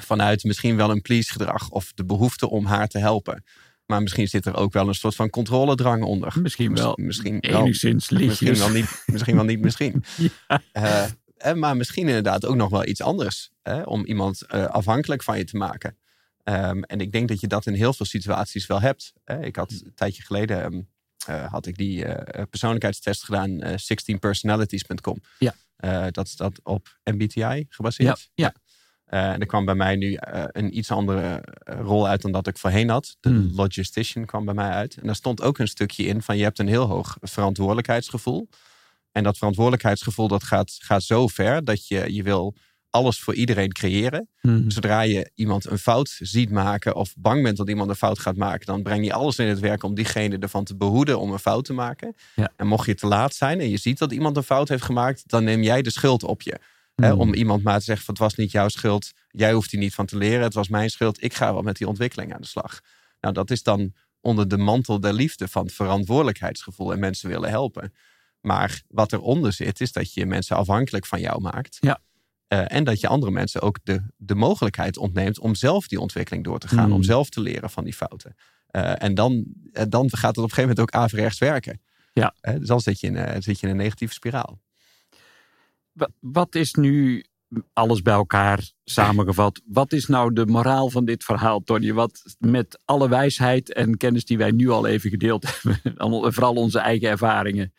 vanuit 0.00 0.44
misschien 0.44 0.76
wel 0.76 0.90
een 0.90 1.02
please 1.02 1.32
gedrag 1.32 1.70
of 1.70 1.92
de 1.94 2.04
behoefte 2.04 2.50
om 2.50 2.64
haar 2.66 2.88
te 2.88 2.98
helpen. 2.98 3.44
Maar 3.86 4.02
misschien 4.02 4.28
zit 4.28 4.46
er 4.46 4.56
ook 4.56 4.72
wel 4.72 4.88
een 4.88 4.94
soort 4.94 5.14
van 5.14 5.30
controledrang 5.30 6.02
onder. 6.02 6.34
Misschien 6.42 6.74
wel. 6.74 6.98
Misschien 7.00 7.38
wel 7.40 7.60
Enigszins 7.60 8.10
Misschien 8.10 8.28
lichtjes. 8.28 8.58
wel 8.58 8.68
niet, 8.70 9.02
misschien 9.06 9.34
wel 9.36 9.44
niet 9.44 9.60
misschien. 9.60 10.04
Ja. 10.72 11.08
Eh, 11.36 11.52
maar 11.54 11.76
misschien 11.76 12.06
inderdaad 12.08 12.46
ook 12.46 12.54
nog 12.56 12.70
wel 12.70 12.86
iets 12.86 13.00
anders. 13.02 13.50
Hè, 13.62 13.82
om 13.82 14.04
iemand 14.04 14.42
eh, 14.42 14.64
afhankelijk 14.66 15.22
van 15.22 15.38
je 15.38 15.44
te 15.44 15.56
maken. 15.56 15.96
Ehm, 16.42 16.82
en 16.82 17.00
ik 17.00 17.12
denk 17.12 17.28
dat 17.28 17.40
je 17.40 17.46
dat 17.46 17.66
in 17.66 17.74
heel 17.74 17.92
veel 17.92 18.06
situaties 18.06 18.66
wel 18.66 18.80
hebt. 18.80 19.12
Ik 19.40 19.56
had 19.56 19.70
een 19.70 19.92
tijdje 19.94 20.22
geleden 20.22 20.62
ehm, 20.62 20.80
eh, 21.26 21.52
had 21.52 21.66
ik 21.66 21.76
die 21.76 22.04
eh, 22.04 22.42
persoonlijkheidstest 22.50 23.24
gedaan, 23.24 23.60
eh 23.60 23.78
16personalities.com. 23.78 25.20
Ja. 25.38 25.54
Eh, 25.76 26.06
dat 26.10 26.26
is 26.26 26.36
dat 26.36 26.60
op 26.62 26.98
MBTI 27.04 27.66
gebaseerd. 27.68 28.30
Ja, 28.34 28.44
ja. 28.44 28.54
Eh, 29.04 29.32
en 29.32 29.40
er 29.40 29.46
kwam 29.46 29.64
bij 29.64 29.74
mij 29.74 29.96
nu 29.96 30.14
eh, 30.14 30.44
een 30.46 30.76
iets 30.76 30.90
andere 30.90 31.42
eh, 31.44 31.80
rol 31.80 32.08
uit 32.08 32.22
dan 32.22 32.32
dat 32.32 32.46
ik 32.46 32.58
voorheen 32.58 32.88
had. 32.88 33.16
De 33.20 33.28
Hmm. 33.28 33.50
logistician 33.54 34.24
kwam 34.24 34.44
bij 34.44 34.54
mij 34.54 34.70
uit. 34.70 34.96
En 34.96 35.06
daar 35.06 35.14
stond 35.16 35.42
ook 35.42 35.58
een 35.58 35.68
stukje 35.68 36.04
in 36.04 36.22
van 36.22 36.36
je 36.36 36.42
hebt 36.42 36.58
een 36.58 36.68
heel 36.68 36.86
hoog 36.86 37.16
verantwoordelijkheidsgevoel. 37.20 38.48
En 39.12 39.22
dat 39.22 39.36
verantwoordelijkheidsgevoel 39.38 40.28
dat 40.28 40.42
gaat, 40.42 40.76
gaat 40.78 41.02
zo 41.02 41.26
ver 41.26 41.64
dat 41.64 41.86
je 41.86 42.14
je 42.14 42.22
wil 42.22 42.54
alles 42.92 43.20
voor 43.20 43.34
iedereen 43.34 43.72
creëren. 43.72 44.28
Mhm. 44.40 44.70
Zodra 44.70 45.00
je 45.00 45.30
iemand 45.34 45.70
een 45.70 45.78
fout 45.78 46.16
ziet 46.18 46.50
maken 46.50 46.94
of 46.94 47.14
bang 47.16 47.42
bent 47.42 47.56
dat 47.56 47.68
iemand 47.68 47.90
een 47.90 47.96
fout 47.96 48.18
gaat 48.18 48.36
maken, 48.36 48.66
dan 48.66 48.82
breng 48.82 49.04
je 49.04 49.12
alles 49.12 49.38
in 49.38 49.46
het 49.46 49.58
werk 49.60 49.82
om 49.82 49.94
diegene 49.94 50.38
ervan 50.38 50.64
te 50.64 50.76
behoeden 50.76 51.18
om 51.20 51.32
een 51.32 51.38
fout 51.38 51.64
te 51.64 51.72
maken. 51.72 52.14
Ja. 52.34 52.52
En 52.56 52.66
mocht 52.66 52.86
je 52.86 52.94
te 52.94 53.06
laat 53.06 53.34
zijn 53.34 53.60
en 53.60 53.68
je 53.70 53.76
ziet 53.76 53.98
dat 53.98 54.12
iemand 54.12 54.36
een 54.36 54.42
fout 54.42 54.68
heeft 54.68 54.82
gemaakt, 54.82 55.22
dan 55.26 55.44
neem 55.44 55.62
jij 55.62 55.82
de 55.82 55.90
schuld 55.90 56.22
op 56.22 56.42
je. 56.42 56.58
Hè, 56.94 57.08
Mhm. 57.10 57.20
om 57.20 57.34
iemand 57.34 57.62
maar 57.62 57.78
te 57.78 57.84
zeggen: 57.84 58.04
van, 58.04 58.14
het 58.14 58.22
was 58.22 58.34
niet 58.34 58.50
jouw 58.50 58.68
schuld, 58.68 59.12
jij 59.28 59.52
hoeft 59.52 59.70
hier 59.70 59.80
niet 59.80 59.94
van 59.94 60.06
te 60.06 60.16
leren, 60.16 60.42
het 60.42 60.54
was 60.54 60.68
mijn 60.68 60.90
schuld, 60.90 61.22
ik 61.22 61.34
ga 61.34 61.52
wel 61.52 61.62
met 61.62 61.76
die 61.76 61.88
ontwikkeling 61.88 62.34
aan 62.34 62.40
de 62.40 62.46
slag. 62.46 62.80
Nou, 63.20 63.34
dat 63.34 63.50
is 63.50 63.62
dan 63.62 63.92
onder 64.20 64.48
de 64.48 64.56
mantel 64.58 65.00
der 65.00 65.12
liefde 65.12 65.48
van 65.48 65.68
verantwoordelijkheidsgevoel 65.70 66.92
en 66.92 66.98
mensen 66.98 67.28
willen 67.28 67.48
helpen. 67.50 67.92
Maar 68.40 68.82
wat 68.88 69.12
eronder 69.12 69.52
zit, 69.52 69.80
is 69.80 69.92
dat 69.92 70.14
je 70.14 70.26
mensen 70.26 70.56
afhankelijk 70.56 71.06
van 71.06 71.20
jou 71.20 71.40
maakt. 71.40 71.76
Ja. 71.80 72.00
Eh, 72.52 72.64
en 72.76 72.84
dat 72.84 73.00
je 73.00 73.08
andere 73.08 73.32
mensen 73.32 73.60
ook 73.60 73.78
de, 73.82 74.02
de 74.16 74.34
mogelijkheid 74.34 74.96
ontneemt 74.96 75.38
om 75.38 75.54
zelf 75.54 75.88
die 75.88 76.00
ontwikkeling 76.00 76.44
door 76.44 76.58
te 76.58 76.68
gaan, 76.68 76.86
Mm. 76.88 76.92
om 76.94 77.02
zelf 77.02 77.28
te 77.28 77.40
leren 77.40 77.70
van 77.70 77.84
die 77.84 77.92
fouten. 77.94 78.34
Eh, 78.66 79.02
en 79.02 79.14
dan, 79.14 79.44
eh, 79.72 79.84
dan 79.88 80.10
gaat 80.10 80.36
het 80.36 80.36
op 80.38 80.42
een 80.42 80.48
gegeven 80.54 80.60
moment 80.60 80.80
ook 80.80 80.90
averechts 81.02 81.38
werken. 81.38 81.80
Ja. 82.12 82.34
Dus 82.58 82.68
dan 82.68 82.80
zit 82.80 83.00
je, 83.00 83.06
in, 83.06 83.42
zit 83.42 83.60
je 83.60 83.66
in 83.66 83.72
een 83.72 83.78
negatieve 83.78 84.12
spiraal. 84.14 84.60
Wa- 85.92 86.08
Wat 86.20 86.54
is 86.54 86.74
nu 86.74 87.24
alles 87.72 88.02
bij 88.02 88.14
elkaar 88.14 88.70
samengevat? 88.84 89.60
Wat 89.66 89.92
is 89.92 90.06
nou 90.06 90.32
de 90.32 90.46
moraal 90.46 90.90
van 90.90 91.04
dit 91.04 91.24
verhaal, 91.24 91.60
Tony? 91.60 91.92
Wat 91.92 92.22
met 92.38 92.80
alle 92.84 93.08
wijsheid 93.08 93.72
en 93.72 93.96
kennis 93.96 94.24
die 94.24 94.38
wij 94.38 94.50
nu 94.50 94.68
al 94.68 94.86
even 94.86 95.10
gedeeld 95.10 95.44
hebben, 95.62 95.80
en 95.96 96.32
vooral 96.32 96.54
onze 96.54 96.78
eigen 96.78 97.08
ervaringen. 97.08 97.72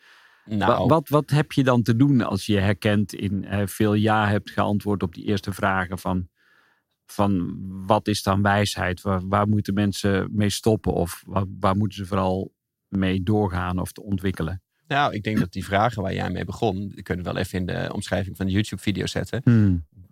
Nou, 0.46 0.86
Wat, 0.88 1.08
wat 1.08 1.30
heb 1.30 1.52
je 1.52 1.64
dan 1.64 1.82
te 1.82 1.96
doen 1.96 2.20
als 2.20 2.46
je 2.46 2.58
herkent 2.58 3.14
in 3.14 3.46
veel 3.68 3.94
ja 3.94 4.28
hebt 4.28 4.50
geantwoord 4.50 5.02
op 5.02 5.14
die 5.14 5.24
eerste 5.24 5.52
vragen 5.52 5.98
van, 5.98 6.28
van 7.06 7.56
wat 7.86 8.08
is 8.08 8.22
dan 8.22 8.42
wijsheid? 8.42 9.02
Waar, 9.02 9.28
waar 9.28 9.48
moeten 9.48 9.74
mensen 9.74 10.28
mee 10.32 10.50
stoppen 10.50 10.92
of 10.92 11.22
waar, 11.26 11.44
waar 11.60 11.76
moeten 11.76 11.98
ze 11.98 12.06
vooral 12.06 12.52
mee 12.88 13.22
doorgaan 13.22 13.78
of 13.78 13.92
te 13.92 14.02
ontwikkelen? 14.02 14.62
nou, 14.86 15.14
ik 15.14 15.22
denk 15.22 15.38
dat 15.38 15.52
die 15.52 15.64
vragen 15.64 16.02
waar 16.02 16.14
jij 16.14 16.30
mee 16.30 16.44
begon, 16.44 16.88
die 16.88 17.02
kunnen 17.02 17.24
we 17.24 17.32
wel 17.32 17.40
even 17.40 17.58
in 17.58 17.66
de 17.66 17.90
omschrijving 17.92 18.36
van 18.36 18.46
de 18.46 18.52
YouTube-video 18.52 19.06
zetten. 19.06 19.42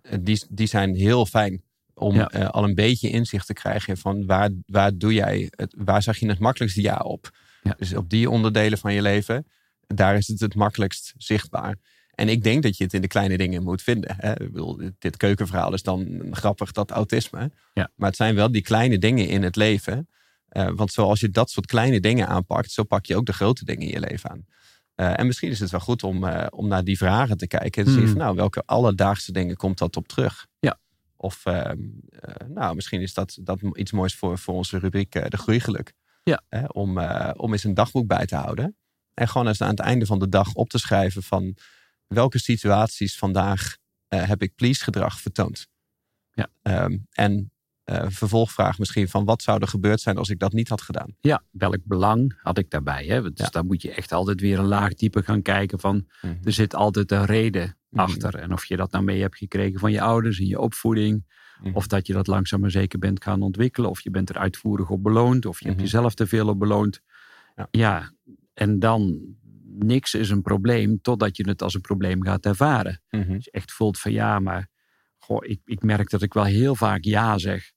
Eh, 0.01 0.17
die, 0.21 0.45
die 0.49 0.67
zijn 0.67 0.95
heel 0.95 1.25
fijn 1.25 1.63
om 1.93 2.15
Ja. 2.15 2.29
eh, 2.29 2.49
al 2.49 2.63
een 2.63 2.75
beetje 2.75 3.09
inzicht 3.09 3.45
te 3.47 3.53
krijgen 3.53 3.97
van 3.97 4.25
waar, 4.25 4.49
waar 4.65 4.97
doe 4.97 5.13
jij 5.13 5.51
het, 5.55 5.75
waar 5.77 6.01
zag 6.03 6.17
je 6.17 6.27
het 6.27 6.39
makkelijkst 6.39 6.77
ja 6.77 6.95
op. 6.97 7.29
Ja. 7.63 7.73
Dus 7.77 7.93
op 7.95 8.09
die 8.09 8.29
onderdelen 8.29 8.77
van 8.77 8.93
je 8.93 9.01
leven, 9.01 9.47
daar 9.95 10.15
is 10.15 10.27
het 10.27 10.39
het 10.39 10.55
makkelijkst 10.55 11.13
zichtbaar. 11.17 11.75
En 12.11 12.29
ik 12.29 12.43
denk 12.43 12.63
dat 12.63 12.77
je 12.77 12.83
het 12.83 12.93
in 12.93 13.01
de 13.01 13.07
kleine 13.07 13.37
dingen 13.37 13.63
moet 13.63 13.81
vinden. 13.81 14.15
Hè? 14.17 14.31
Ik 14.31 14.51
bedoel, 14.51 14.81
dit 14.99 15.17
keukenverhaal 15.17 15.73
is 15.73 15.83
dan 15.83 16.27
grappig, 16.31 16.71
dat 16.71 16.91
autisme. 16.91 17.51
Ja. 17.73 17.91
Maar 17.95 18.07
het 18.07 18.17
zijn 18.17 18.35
wel 18.35 18.51
die 18.51 18.61
kleine 18.61 18.97
dingen 18.97 19.27
in 19.27 19.43
het 19.43 19.55
leven. 19.55 20.09
Eh, 20.47 20.69
want 20.75 20.91
zoals 20.91 21.19
je 21.19 21.29
dat 21.29 21.49
soort 21.49 21.65
kleine 21.65 21.99
dingen 21.99 22.27
aanpakt, 22.27 22.71
zo 22.71 22.83
pak 22.83 23.05
je 23.05 23.15
ook 23.15 23.25
de 23.25 23.33
grote 23.33 23.65
dingen 23.65 23.87
in 23.87 23.93
je 23.93 23.99
leven 23.99 24.29
aan. 24.29 24.45
Eh, 24.95 25.19
en 25.19 25.25
misschien 25.25 25.49
is 25.49 25.59
het 25.59 25.71
wel 25.71 25.79
goed 25.79 26.03
om, 26.03 26.23
eh, 26.23 26.47
om 26.49 26.67
naar 26.67 26.83
die 26.83 26.97
vragen 26.97 27.37
te 27.37 27.47
kijken. 27.47 27.85
En 27.85 27.91
te 27.91 27.99
zien 27.99 28.07
van 28.07 28.17
nou, 28.17 28.35
welke 28.35 28.63
alledaagse 28.65 29.31
dingen 29.31 29.55
komt 29.55 29.77
dat 29.77 29.95
op 29.95 30.07
terug? 30.07 30.47
Ja. 30.59 30.79
Of 31.15 31.45
ehm, 31.45 31.77
eh, 32.09 32.47
nou, 32.47 32.75
misschien 32.75 33.01
is 33.01 33.13
dat, 33.13 33.37
dat 33.41 33.59
iets 33.73 33.91
moois 33.91 34.15
voor, 34.15 34.37
voor 34.37 34.53
onze 34.53 34.79
rubriek 34.79 35.11
de 35.11 35.37
groeigeluk. 35.37 35.93
Ja. 36.23 36.43
Om, 36.67 36.99
om 37.35 37.51
eens 37.51 37.63
een 37.63 37.73
dagboek 37.73 38.07
bij 38.07 38.25
te 38.25 38.35
houden. 38.35 38.77
En 39.13 39.27
gewoon 39.27 39.47
eens 39.47 39.61
aan 39.61 39.69
het 39.69 39.79
einde 39.79 40.05
van 40.05 40.19
de 40.19 40.29
dag 40.29 40.53
op 40.53 40.69
te 40.69 40.77
schrijven 40.77 41.23
van 41.23 41.55
welke 42.07 42.39
situaties 42.39 43.17
vandaag 43.17 43.77
eh, 44.07 44.23
heb 44.27 44.41
ik 44.41 44.55
please 44.55 44.83
gedrag 44.83 45.19
vertoond. 45.21 45.67
Ja. 46.31 46.47
Ehm, 46.61 46.97
en 47.11 47.51
eh, 47.83 48.05
vervolgvraag 48.09 48.79
misschien 48.79 49.09
van 49.09 49.25
wat 49.25 49.41
zou 49.41 49.61
er 49.61 49.67
gebeurd 49.67 50.01
zijn 50.01 50.17
als 50.17 50.29
ik 50.29 50.39
dat 50.39 50.53
niet 50.53 50.69
had 50.69 50.81
gedaan. 50.81 51.15
Ja, 51.19 51.43
welk 51.51 51.77
belang 51.83 52.39
had 52.41 52.57
ik 52.57 52.69
daarbij? 52.69 53.05
Hè? 53.05 53.21
Dus 53.21 53.31
Ja. 53.45 53.47
dan 53.49 53.65
moet 53.65 53.81
je 53.81 53.91
echt 53.91 54.11
altijd 54.11 54.41
weer 54.41 54.59
een 54.59 54.65
laag 54.65 54.93
dieper 54.93 55.23
gaan 55.23 55.41
kijken 55.41 55.79
van 55.79 56.07
er 56.43 56.53
zit 56.53 56.75
altijd 56.75 57.11
een 57.11 57.25
reden 57.25 57.77
Mhm. 57.89 58.01
achter. 58.01 58.35
En 58.35 58.53
of 58.53 58.65
je 58.65 58.75
dat 58.77 58.91
nou 58.91 59.03
mee 59.03 59.21
hebt 59.21 59.37
gekregen 59.37 59.79
van 59.79 59.91
je 59.91 60.01
ouders 60.01 60.39
in 60.39 60.47
je 60.47 60.59
opvoeding. 60.59 61.25
Mhm. 61.61 61.75
Of 61.75 61.87
dat 61.87 62.07
je 62.07 62.13
dat 62.13 62.27
langzaam 62.27 62.59
maar 62.59 62.71
zeker 62.71 62.99
bent 62.99 63.23
gaan 63.23 63.41
ontwikkelen. 63.41 63.89
Of 63.89 64.01
je 64.01 64.09
bent 64.09 64.29
er 64.29 64.37
uitvoerig 64.37 64.89
op 64.89 65.03
beloond. 65.03 65.45
Of 65.45 65.59
je 65.59 65.65
hebt 65.65 65.77
Mhm. 65.77 65.85
jezelf 65.85 66.13
te 66.13 66.27
veel 66.27 66.47
op 66.47 66.59
beloond. 66.59 67.01
Ja. 67.55 67.67
ja, 67.71 68.11
en 68.53 68.79
dan 68.79 69.21
niks 69.63 70.13
is 70.13 70.29
een 70.29 70.41
probleem 70.41 71.01
totdat 71.01 71.37
je 71.37 71.47
het 71.47 71.61
als 71.61 71.73
een 71.73 71.81
probleem 71.81 72.23
gaat 72.23 72.45
ervaren. 72.45 73.01
Mhm. 73.09 73.33
Als 73.33 73.43
je 73.43 73.51
echt 73.51 73.71
voelt 73.71 73.99
van 73.99 74.11
ja, 74.11 74.39
maar 74.39 74.67
goh, 75.17 75.45
ik, 75.45 75.59
ik 75.65 75.81
merk 75.83 76.09
dat 76.09 76.21
ik 76.21 76.33
wel 76.33 76.43
heel 76.43 76.75
vaak 76.75 77.03
ja 77.03 77.37
zeg. 77.37 77.71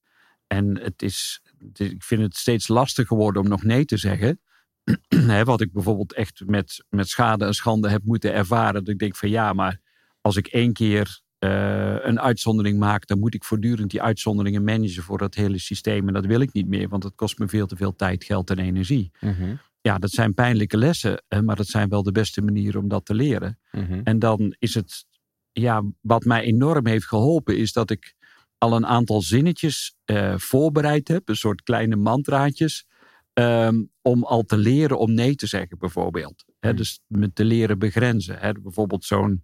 En 0.46 0.78
het 0.80 1.02
is, 1.02 1.40
het 1.58 1.80
is- 1.80 1.90
ik 1.90 2.02
vind 2.02 2.22
het 2.22 2.36
steeds 2.36 2.68
lastiger 2.68 3.06
geworden 3.06 3.42
om 3.42 3.48
nog 3.48 3.62
nee 3.62 3.84
te 3.84 3.96
zeggen. 3.96 4.40
Hè, 5.08 5.44
wat 5.44 5.60
ik 5.60 5.72
bijvoorbeeld 5.72 6.12
echt 6.12 6.42
met, 6.46 6.84
met 6.88 7.08
schade 7.08 7.44
en 7.44 7.54
schande 7.54 7.88
heb 7.90 8.02
moeten 8.04 8.32
ervaren. 8.32 8.74
Dat 8.84 8.88
ik 8.88 8.98
denk 8.98 9.16
van 9.16 9.28
ja, 9.28 9.52
maar 9.52 9.80
als 10.20 10.36
ik 10.36 10.46
één 10.46 10.72
keer 10.72 11.20
eh, 11.38 11.96
een 12.00 12.20
uitzondering 12.20 12.78
maak, 12.78 13.06
dan 13.06 13.18
moet 13.18 13.34
ik 13.34 13.44
voortdurend 13.44 13.90
die 13.90 14.02
uitzonderingen 14.02 14.64
managen 14.64 15.02
voor 15.02 15.18
dat 15.18 15.34
hele 15.34 15.58
systeem. 15.58 16.06
En 16.08 16.14
dat 16.14 16.26
wil 16.26 16.40
ik 16.40 16.52
niet 16.52 16.68
meer, 16.68 16.88
want 16.88 17.02
het 17.02 17.14
kost 17.14 17.38
me 17.38 17.48
veel 17.48 17.66
te 17.66 17.76
veel 17.76 17.96
tijd, 17.96 18.24
geld 18.24 18.50
en 18.50 18.58
energie. 18.58 19.10
Mhm. 19.20 19.54
Ja, 19.86 19.98
dat 19.98 20.10
zijn 20.10 20.34
pijnlijke 20.34 20.76
lessen, 20.76 21.22
hè, 21.28 21.42
maar 21.42 21.56
dat 21.56 21.66
zijn 21.66 21.88
wel 21.88 22.02
de 22.02 22.12
beste 22.12 22.42
manieren 22.42 22.80
om 22.80 22.88
dat 22.88 23.04
te 23.04 23.14
leren. 23.14 23.58
Mhm. 23.72 24.00
En 24.04 24.18
dan 24.18 24.54
is 24.58 24.74
het, 24.74 25.06
ja, 25.52 25.82
wat 26.00 26.24
mij 26.24 26.42
enorm 26.42 26.86
heeft 26.86 27.06
geholpen, 27.06 27.56
is 27.58 27.72
dat 27.72 27.90
ik 27.90 28.14
al 28.58 28.76
een 28.76 28.86
aantal 28.86 29.22
zinnetjes 29.22 29.94
eh, 30.04 30.34
voorbereid 30.36 31.08
heb, 31.08 31.28
een 31.28 31.36
soort 31.36 31.62
kleine 31.62 31.96
mantraatjes, 31.96 32.86
ehm, 33.32 33.82
om 34.02 34.24
al 34.24 34.42
te 34.42 34.56
leren 34.56 34.98
om 34.98 35.12
nee 35.14 35.34
te 35.34 35.46
zeggen, 35.46 35.78
bijvoorbeeld. 35.78 36.44
Hmm. 36.60 36.76
dus 36.76 37.00
me 37.06 37.32
te 37.32 37.44
leren 37.44 37.78
begrenzen. 37.78 38.38
Hè. 38.38 38.52
Bijvoorbeeld 38.52 39.04
zo'n 39.04 39.42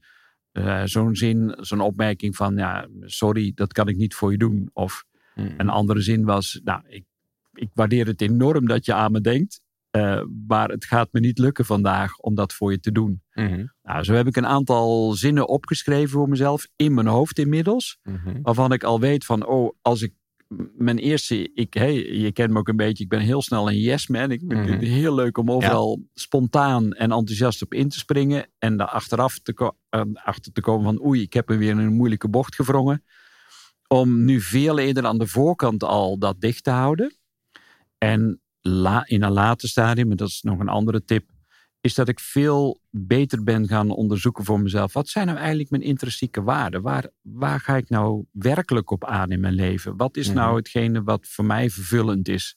eh, 0.52 0.82
zo'n 0.84 1.16
zin, 1.16 1.56
zo'n 1.60 1.80
opmerking 1.80 2.36
van, 2.36 2.56
ja, 2.56 2.86
sorry, 3.00 3.52
dat 3.54 3.72
kan 3.72 3.88
ik 3.88 3.96
niet 3.96 4.14
voor 4.14 4.30
je 4.32 4.38
doen. 4.38 4.70
Of 4.72 5.04
Mhm. 5.34 5.54
een 5.56 5.68
andere 5.68 6.00
zin 6.00 6.24
was, 6.24 6.60
nou, 6.64 6.82
ik, 6.88 7.04
ik 7.52 7.70
waardeer 7.74 8.06
het 8.06 8.20
enorm 8.20 8.66
dat 8.66 8.84
je 8.84 8.94
aan 8.94 9.12
me 9.12 9.20
denkt, 9.20 9.60
eh, 9.92 10.22
maar 10.46 10.68
het 10.68 10.84
gaat 10.84 11.08
me 11.12 11.20
niet 11.20 11.38
lukken 11.38 11.64
vandaag 11.64 12.16
om 12.18 12.34
dat 12.34 12.52
voor 12.52 12.70
je 12.70 12.80
te 12.80 12.92
doen. 12.92 13.22
Mhm. 13.32 13.66
Nou, 13.82 14.04
zo 14.04 14.12
heb 14.14 14.26
ik 14.26 14.36
een 14.36 14.46
aantal 14.46 15.12
zinnen 15.12 15.48
opgeschreven 15.48 16.10
voor 16.10 16.28
mezelf 16.28 16.66
in 16.76 16.94
mijn 16.94 17.06
hoofd 17.06 17.38
inmiddels. 17.38 17.98
Mhm. 18.02 18.42
Waarvan 18.42 18.72
ik 18.72 18.84
al 18.84 19.00
weet 19.00 19.24
van, 19.24 19.46
oh, 19.46 19.76
als 19.82 20.02
ik 20.02 20.12
mijn 20.76 20.98
eerste, 20.98 21.50
ik, 21.54 21.74
hey, 21.74 21.94
je 21.94 22.32
kent 22.32 22.50
me 22.52 22.58
ook 22.58 22.68
een 22.68 22.76
beetje, 22.76 23.04
ik 23.04 23.10
ben 23.10 23.20
heel 23.20 23.42
snel 23.42 23.68
een 23.68 23.78
yes 23.78 24.06
man. 24.06 24.30
Ik 24.30 24.42
vind 24.48 24.52
Mhm. 24.60 24.70
het 24.72 24.82
heel 24.82 25.14
leuk 25.14 25.38
om 25.38 25.50
overal 25.50 26.02
spontaan 26.14 26.92
en 26.92 27.12
enthousiast 27.12 27.62
op 27.62 27.74
in 27.74 27.88
te 27.88 27.98
springen. 27.98 28.46
En 28.58 28.76
daar 28.76 28.86
achteraf 28.88 29.38
te, 29.38 29.72
eh, 29.88 30.00
achter 30.14 30.52
te 30.52 30.60
komen 30.60 30.84
van, 30.84 31.04
oei, 31.06 31.20
ik 31.22 31.32
heb 31.32 31.50
er 31.50 31.58
weer 31.58 31.70
in 31.70 31.78
een 31.78 31.94
moeilijke 31.94 32.28
bocht 32.28 32.54
gevrongen. 32.54 33.04
Om 33.88 34.24
nu 34.24 34.40
veel 34.40 34.78
eerder 34.78 35.06
aan 35.06 35.18
de 35.18 35.26
voorkant 35.26 35.84
al 35.84 36.18
dat 36.18 36.40
dicht 36.40 36.64
te 36.64 36.70
houden. 36.70 37.16
En 37.98 38.41
la, 38.62 39.06
in 39.06 39.22
een 39.22 39.32
later 39.32 39.68
stadium, 39.68 40.10
en 40.10 40.16
dat 40.16 40.28
is 40.28 40.42
nog 40.42 40.58
een 40.58 40.68
andere 40.68 41.04
tip, 41.04 41.30
is 41.80 41.94
dat 41.94 42.08
ik 42.08 42.20
veel 42.20 42.80
beter 42.90 43.42
ben 43.42 43.68
gaan 43.68 43.90
onderzoeken 43.90 44.44
voor 44.44 44.60
mezelf. 44.60 44.92
Wat 44.92 45.08
zijn 45.08 45.26
nou 45.26 45.38
eigenlijk 45.38 45.70
mijn 45.70 45.82
intrinsieke 45.82 46.42
waarden? 46.42 46.82
Waar, 46.82 47.08
waar 47.20 47.60
ga 47.60 47.76
ik 47.76 47.88
nou 47.88 48.24
werkelijk 48.32 48.90
op 48.90 49.04
aan 49.04 49.30
in 49.30 49.40
mijn 49.40 49.54
leven? 49.54 49.96
Wat 49.96 50.16
is 50.16 50.26
Mhm. 50.26 50.36
nou 50.36 50.56
hetgene 50.56 51.02
wat 51.02 51.26
voor 51.28 51.44
mij 51.44 51.70
vervullend 51.70 52.28
is? 52.28 52.56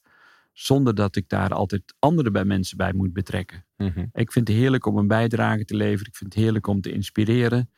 Zonder 0.53 0.95
dat 0.95 1.15
ik 1.15 1.29
daar 1.29 1.53
altijd 1.53 1.95
anderen 1.99 2.31
bij 2.31 2.45
mensen 2.45 2.77
bij 2.77 2.93
moet 2.93 3.13
betrekken. 3.13 3.65
Mhm. 3.77 4.05
Ik 4.13 4.31
vind 4.31 4.47
het 4.47 4.57
heerlijk 4.57 4.85
om 4.85 4.97
een 4.97 5.07
bijdrage 5.07 5.65
te 5.65 5.75
leveren. 5.75 6.07
Ik 6.07 6.15
vind 6.15 6.33
het 6.33 6.43
heerlijk 6.43 6.67
om 6.67 6.81
te 6.81 6.91
inspireren. 6.91 7.69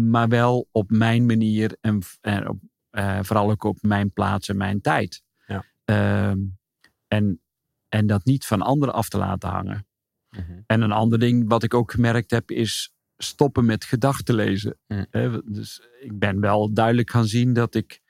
Maar 0.00 0.28
wel 0.28 0.68
op 0.72 0.90
mijn 0.90 1.26
manier 1.26 1.76
en, 1.80 2.02
en 2.20 2.48
op, 2.48 2.58
eh, 2.90 3.18
vooral 3.22 3.50
ook 3.50 3.64
op 3.64 3.82
mijn 3.82 4.12
plaats 4.12 4.48
en 4.48 4.56
mijn 4.56 4.80
tijd. 4.80 5.22
Ja. 5.46 5.64
Ehm, 5.84 6.38
en, 7.10 7.40
en 7.88 8.06
dat 8.06 8.24
niet 8.24 8.46
van 8.46 8.62
anderen 8.62 8.94
af 8.94 9.08
te 9.08 9.18
laten 9.18 9.48
hangen. 9.48 9.86
Mhm. 10.30 10.60
En 10.66 10.80
een 10.80 10.92
ander 10.92 11.18
ding 11.18 11.48
wat 11.48 11.62
ik 11.62 11.74
ook 11.74 11.90
gemerkt 11.90 12.30
heb 12.30 12.50
is 12.50 12.94
stoppen 13.16 13.64
met 13.64 13.84
gedachten 13.84 14.34
lezen. 14.34 14.78
Mm. 14.86 15.06
Dus 15.44 15.80
ik 16.00 16.18
ben 16.18 16.40
wel 16.40 16.72
duidelijk 16.72 17.10
gaan 17.10 17.26
zien 17.26 17.52
dat 17.52 17.74
ik 17.74 18.00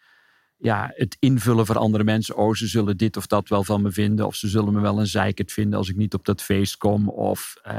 ja, 0.56 0.92
het 0.94 1.16
invullen 1.18 1.66
voor 1.66 1.78
andere 1.78 2.04
mensen. 2.04 2.36
Oh, 2.36 2.54
ze 2.54 2.66
zullen 2.66 2.96
dit 2.96 3.16
of 3.16 3.26
dat 3.26 3.48
wel 3.48 3.64
van 3.64 3.82
me 3.82 3.92
vinden. 3.92 4.26
Of 4.26 4.34
ze 4.34 4.48
zullen 4.48 4.72
me 4.72 4.80
wel 4.80 4.98
een 5.00 5.06
zeikert 5.06 5.52
vinden 5.52 5.78
als 5.78 5.88
ik 5.88 5.96
niet 5.96 6.14
op 6.14 6.24
dat 6.24 6.42
feest 6.42 6.76
kom. 6.76 7.08
Of 7.08 7.56
eh, 7.62 7.74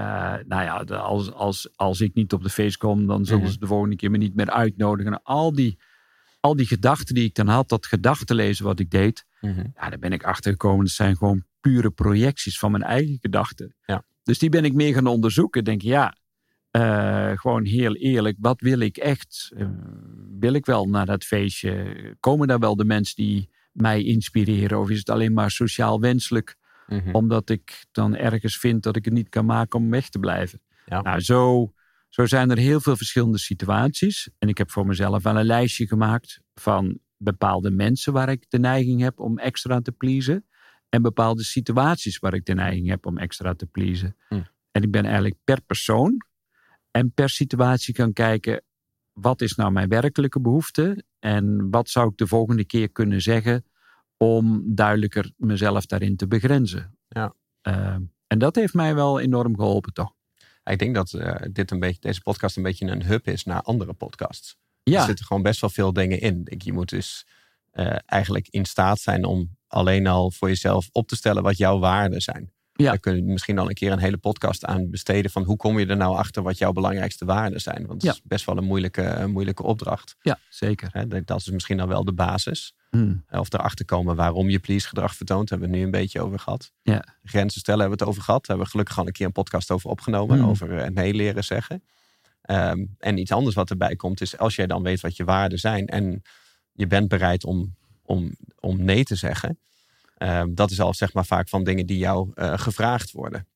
nou 0.45 0.63
ja, 0.63 0.95
als, 0.95 1.31
als, 1.31 1.69
als 1.75 2.01
ik 2.01 2.13
niet 2.13 2.34
op 2.34 2.43
de 2.43 2.49
feest 2.49 2.77
kom, 2.77 3.07
dan 3.07 3.25
zullen 3.25 3.41
Mhm. 3.43 3.51
ze 3.51 3.60
de 3.60 3.67
volgende 3.67 3.95
keer 3.95 4.12
me 4.12 4.17
niet 4.17 4.36
meer 4.36 4.49
uitnodigen. 4.49 5.23
Al 5.23 5.53
die, 5.53 5.79
al 6.41 6.56
die 6.56 6.67
gedachten 6.67 7.15
die 7.15 7.25
ik 7.25 7.36
dan 7.36 7.47
had, 7.47 7.69
dat 7.69 7.86
gedachtenlezen 7.86 8.65
wat 8.65 8.80
ik 8.80 8.89
deed. 8.89 9.25
Mhm. 9.41 9.65
Ja, 9.75 9.89
daar 9.89 9.99
ben 9.99 10.12
ik 10.12 10.23
achter 10.23 10.51
gekomen. 10.51 10.86
Dat 10.86 10.93
zijn 10.93 11.17
gewoon 11.17 11.43
pure 11.62 11.91
projecties 11.91 12.60
van 12.60 12.71
mijn 12.71 12.84
eigen 12.84 13.17
gedachten. 13.21 13.75
Ja. 13.86 14.04
Dus 14.23 14.39
die 14.39 14.49
ben 14.49 14.65
ik 14.65 14.73
meer 14.73 14.93
gaan 14.93 15.08
onderzoeken. 15.08 15.63
Denk, 15.63 15.82
ja, 15.82 16.15
Uh, 16.71 17.32
gewoon 17.36 17.65
heel 17.65 17.95
eerlijk, 17.95 18.38
wat 18.39 18.62
wil 18.62 18.80
ik 18.80 18.97
echt? 18.97 19.51
Uh, 19.58 19.67
wil 20.39 20.54
ik 20.54 20.65
wel 20.65 20.86
naar 20.86 21.06
dat 21.06 21.23
feestje? 21.23 21.95
Komen 22.19 22.47
daar 22.47 22.60
wel 22.60 22.75
de 22.75 22.86
mensen 22.86 23.15
die 23.15 23.49
mij 23.71 24.04
inspireren? 24.04 24.80
Of 24.80 24.89
is 24.89 24.97
het 24.97 25.10
alleen 25.10 25.34
maar 25.34 25.51
sociaal 25.51 25.99
wenselijk? 25.99 26.56
Mm 26.88 26.99
-hmm. 26.99 27.15
Omdat 27.15 27.49
ik 27.49 27.86
dan 27.91 28.15
ergens 28.15 28.58
vind 28.58 28.84
dat 28.84 28.95
ik 28.95 29.06
het 29.06 29.13
niet 29.13 29.30
kan 29.30 29.45
maken 29.45 29.80
om 29.80 29.89
weg 29.89 30.10
te 30.10 30.19
blijven. 30.19 30.62
Ja. 30.86 31.01
Nou, 31.01 31.19
zo, 31.19 31.73
zo 32.12 32.26
zijn 32.26 32.50
er 32.50 32.58
heel 32.58 32.80
veel 32.80 32.95
verschillende 32.95 33.38
situaties. 33.38 34.30
En 34.38 34.50
ik 34.50 34.58
heb 34.58 34.71
voor 34.71 34.86
mezelf 34.86 35.24
wel 35.24 35.38
een 35.38 35.45
lijstje 35.45 35.88
gemaakt 35.88 36.41
van 36.54 37.00
bepaalde 37.17 37.71
mensen 37.71 38.13
waar 38.13 38.30
ik 38.30 38.45
de 38.50 38.60
neiging 38.60 39.02
heb 39.02 39.19
om 39.19 39.38
extra 39.38 39.82
te 39.82 39.91
pleasen. 39.91 40.45
En 40.89 41.02
bepaalde 41.02 41.43
situaties 41.43 42.19
waar 42.19 42.34
ik 42.34 42.45
de 42.45 42.54
neiging 42.54 42.89
heb 42.89 43.06
om 43.06 43.17
extra 43.17 43.54
te 43.54 43.65
pleasen. 43.65 44.15
Mm. 44.30 44.45
En 44.71 44.84
ik 44.84 44.91
ben 44.91 45.06
eigenlijk 45.06 45.36
per 45.43 45.62
persoon 45.62 46.17
en 46.91 47.13
per 47.13 47.30
situatie 47.30 47.93
kan 47.93 48.13
kijken, 48.13 48.63
wat 49.13 49.41
is 49.41 49.56
nou 49.56 49.71
mijn 49.71 49.89
werkelijke 49.89 50.41
behoefte 50.41 51.06
en 51.19 51.69
wat 51.69 51.89
zou 51.89 52.10
ik 52.10 52.17
de 52.17 52.28
volgende 52.28 52.65
keer 52.65 52.91
kunnen 52.91 53.21
zeggen 53.21 53.65
om 54.17 54.63
duidelijker 54.76 55.32
mezelf 55.38 55.86
daarin 55.86 56.15
te 56.15 56.28
begrenzen. 56.28 56.97
Ja. 57.08 57.36
Uh, 57.67 57.95
en 58.28 58.39
dat 58.39 58.56
heeft 58.56 58.74
mij 58.74 58.95
wel 58.95 59.19
enorm 59.19 59.56
geholpen, 59.56 59.93
toch? 59.93 60.13
Ik 60.63 60.80
denk 60.80 60.95
dat 60.95 61.12
uh, 61.12 61.36
dit 61.52 61.71
een 61.71 61.80
beetje, 61.80 62.00
deze 62.00 62.21
podcast 62.21 62.58
een 62.58 62.63
beetje 62.63 62.86
een 62.86 63.04
hub 63.04 63.28
is 63.28 63.43
naar 63.43 63.62
andere 63.62 63.93
podcasts. 63.93 64.56
Ja. 64.84 65.00
Er 65.00 65.06
zitten 65.06 65.26
gewoon 65.26 65.41
best 65.41 65.62
wel 65.62 65.69
veel 65.69 65.93
dingen 65.93 66.19
in. 66.19 66.47
Je 66.58 66.74
moet 66.74 66.89
dus 66.89 67.26
uh, 67.74 67.95
eigenlijk 68.06 68.47
in 68.47 68.65
staat 68.65 69.00
zijn 69.00 69.26
om 69.26 69.58
alleen 69.67 70.08
al 70.08 70.32
voor 70.32 70.47
jezelf 70.47 70.89
op 70.91 71.08
te 71.08 71.15
stellen 71.15 71.43
wat 71.43 71.58
jouw 71.58 71.80
waarden 71.80 72.21
zijn. 72.21 72.54
Ja. 72.73 72.89
Daar 72.89 72.99
kunnen 72.99 73.25
we 73.25 73.31
misschien 73.31 73.57
al 73.60 73.67
een 73.67 73.73
keer 73.73 73.91
een 73.91 73.99
hele 73.99 74.17
podcast 74.17 74.65
aan 74.65 74.89
besteden. 74.89 75.31
Van 75.31 75.43
hoe 75.43 75.57
kom 75.57 75.79
je 75.79 75.86
er 75.86 75.97
nou 75.97 76.15
achter 76.15 76.43
wat 76.43 76.57
jouw 76.57 76.71
belangrijkste 76.71 77.25
waarden 77.25 77.62
zijn? 77.62 77.86
Want 77.88 78.01
het 78.01 78.13
is 78.13 78.21
best 78.23 78.45
wel 78.45 78.57
een 78.57 78.63
moeilijke, 78.63 79.25
moeilijke 79.27 79.63
opdracht. 79.63 80.15
Ja, 80.21 80.39
zeker. 80.49 81.07
dat 81.25 81.39
is 81.39 81.49
misschien 81.49 81.77
dan 81.77 81.88
wel 81.88 82.03
de 82.03 82.13
basis. 82.13 82.73
Hmm. 82.89 83.25
Of 83.29 83.53
erachter 83.53 83.86
komen 83.86 84.15
waarom 84.15 84.49
je 84.49 84.60
please 84.60 84.88
gedrag 84.88 85.15
vertoont. 85.15 85.49
Hebben 85.49 85.67
we 85.67 85.73
het 85.73 85.84
nu 85.84 85.91
een 85.91 86.01
beetje 86.01 86.21
over 86.21 86.39
gehad. 86.39 86.71
Ja. 86.81 87.03
Grenzen 87.23 87.60
stellen 87.60 87.79
hebben 87.79 87.97
we 87.97 88.03
het 88.03 88.13
over 88.13 88.23
gehad. 88.23 88.39
Daar 88.39 88.49
hebben 88.49 88.65
we 88.65 88.71
gelukkig 88.71 88.97
al 88.97 89.07
een 89.07 89.12
keer 89.12 89.25
een 89.25 89.31
podcast 89.31 89.71
over 89.71 89.89
opgenomen. 89.89 90.39
Hmm. 90.39 90.49
Over 90.49 90.71
uh, 90.71 90.88
nee 90.88 91.13
leren 91.13 91.43
zeggen. 91.43 91.84
Um, 92.49 92.95
en 92.99 93.17
iets 93.17 93.31
anders 93.31 93.55
wat 93.55 93.69
erbij 93.69 93.95
komt 93.95 94.21
is 94.21 94.38
als 94.38 94.55
jij 94.55 94.67
dan 94.67 94.84
weet 94.84 95.01
wat 95.01 95.15
je 95.15 95.23
waarden 95.23 95.60
zijn. 95.60 95.88
En 95.88 96.21
je 96.73 96.88
bent 96.88 97.07
bereid 97.07 97.45
om, 97.45 97.75
om, 98.01 98.36
om 98.60 98.84
nee 98.84 99.03
te 99.03 99.15
zeggen 99.15 99.60
dat 100.49 100.71
is 100.71 100.79
al 100.79 100.93
zeg 100.93 101.13
maar 101.13 101.25
vaak 101.25 101.49
van 101.49 101.63
dingen 101.63 101.86
die 101.86 101.97
jou 101.97 102.31
uh, 102.36 102.57
gevraagd 102.57 103.12
worden. 103.12 103.47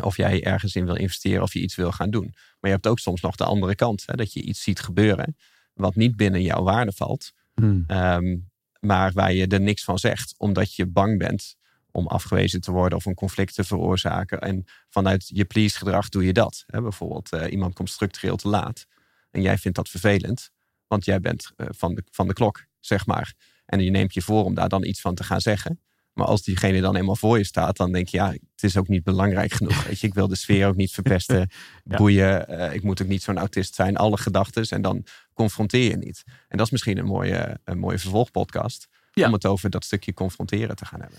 Of 0.00 0.16
jij 0.16 0.44
ergens 0.44 0.76
in 0.76 0.84
wil 0.84 0.94
investeren 0.94 1.42
of 1.42 1.52
je 1.52 1.60
iets 1.60 1.74
wil 1.74 1.92
gaan 1.92 2.10
doen. 2.10 2.30
Maar 2.32 2.70
je 2.70 2.76
hebt 2.76 2.86
ook 2.86 2.98
soms 2.98 3.20
nog 3.20 3.36
de 3.36 3.44
andere 3.44 3.74
kant. 3.74 4.02
Hè, 4.06 4.14
dat 4.14 4.32
je 4.32 4.42
iets 4.42 4.62
ziet 4.62 4.80
gebeuren 4.80 5.36
wat 5.74 5.94
niet 5.94 6.16
binnen 6.16 6.42
jouw 6.42 6.62
waarde 6.62 6.92
valt. 6.92 7.32
Hmm. 7.54 7.84
Um, 7.88 8.50
maar 8.80 9.12
waar 9.12 9.32
je 9.32 9.46
er 9.46 9.60
niks 9.60 9.84
van 9.84 9.98
zegt. 9.98 10.34
Omdat 10.38 10.74
je 10.74 10.86
bang 10.86 11.18
bent 11.18 11.56
om 11.90 12.06
afgewezen 12.06 12.60
te 12.60 12.70
worden 12.70 12.98
of 12.98 13.04
een 13.04 13.14
conflict 13.14 13.54
te 13.54 13.64
veroorzaken. 13.64 14.40
En 14.40 14.64
vanuit 14.88 15.28
je 15.28 15.44
please 15.44 15.78
gedrag 15.78 16.08
doe 16.08 16.24
je 16.24 16.32
dat. 16.32 16.64
Hè, 16.66 16.82
bijvoorbeeld 16.82 17.32
uh, 17.32 17.52
iemand 17.52 17.74
komt 17.74 17.90
structureel 17.90 18.36
te 18.36 18.48
laat. 18.48 18.86
En 19.30 19.42
jij 19.42 19.58
vindt 19.58 19.76
dat 19.76 19.88
vervelend. 19.88 20.50
Want 20.86 21.04
jij 21.04 21.20
bent 21.20 21.52
uh, 21.56 21.66
van, 21.70 21.94
de, 21.94 22.04
van 22.10 22.26
de 22.26 22.32
klok, 22.32 22.64
zeg 22.80 23.06
maar. 23.06 23.34
En 23.66 23.80
je 23.80 23.90
neemt 23.90 24.14
je 24.14 24.22
voor 24.22 24.44
om 24.44 24.54
daar 24.54 24.68
dan 24.68 24.84
iets 24.84 25.00
van 25.00 25.14
te 25.14 25.24
gaan 25.24 25.40
zeggen. 25.40 25.80
Maar 26.14 26.26
als 26.26 26.42
diegene 26.42 26.80
dan 26.80 26.96
eenmaal 26.96 27.16
voor 27.16 27.38
je 27.38 27.44
staat, 27.44 27.76
dan 27.76 27.92
denk 27.92 28.08
je, 28.08 28.16
ja, 28.16 28.30
het 28.30 28.62
is 28.62 28.76
ook 28.76 28.88
niet 28.88 29.04
belangrijk 29.04 29.52
genoeg. 29.52 29.84
Weet 29.84 30.00
je, 30.00 30.06
ik 30.06 30.14
wil 30.14 30.28
de 30.28 30.36
sfeer 30.36 30.66
ook 30.66 30.76
niet 30.76 30.92
verpesten, 30.92 31.50
boeien. 31.84 32.46
Uh, 32.50 32.74
ik 32.74 32.82
moet 32.82 33.02
ook 33.02 33.08
niet 33.08 33.22
zo'n 33.22 33.38
autist 33.38 33.74
zijn, 33.74 33.96
alle 33.96 34.16
gedachten. 34.16 34.68
En 34.68 34.82
dan 34.82 35.04
confronteer 35.32 35.90
je 35.90 35.96
niet. 35.96 36.22
En 36.48 36.56
dat 36.56 36.66
is 36.66 36.72
misschien 36.72 36.98
een 36.98 37.06
mooie, 37.06 37.58
een 37.64 37.78
mooie 37.78 37.98
vervolgpodcast. 37.98 38.88
Om 39.14 39.32
het 39.32 39.46
over 39.46 39.70
dat 39.70 39.84
stukje 39.84 40.14
confronteren 40.14 40.76
te 40.76 40.84
gaan 40.84 41.00
hebben. 41.00 41.18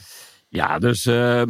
Ja, 0.50 0.80
dus 0.80 1.06
uh, 1.06 1.44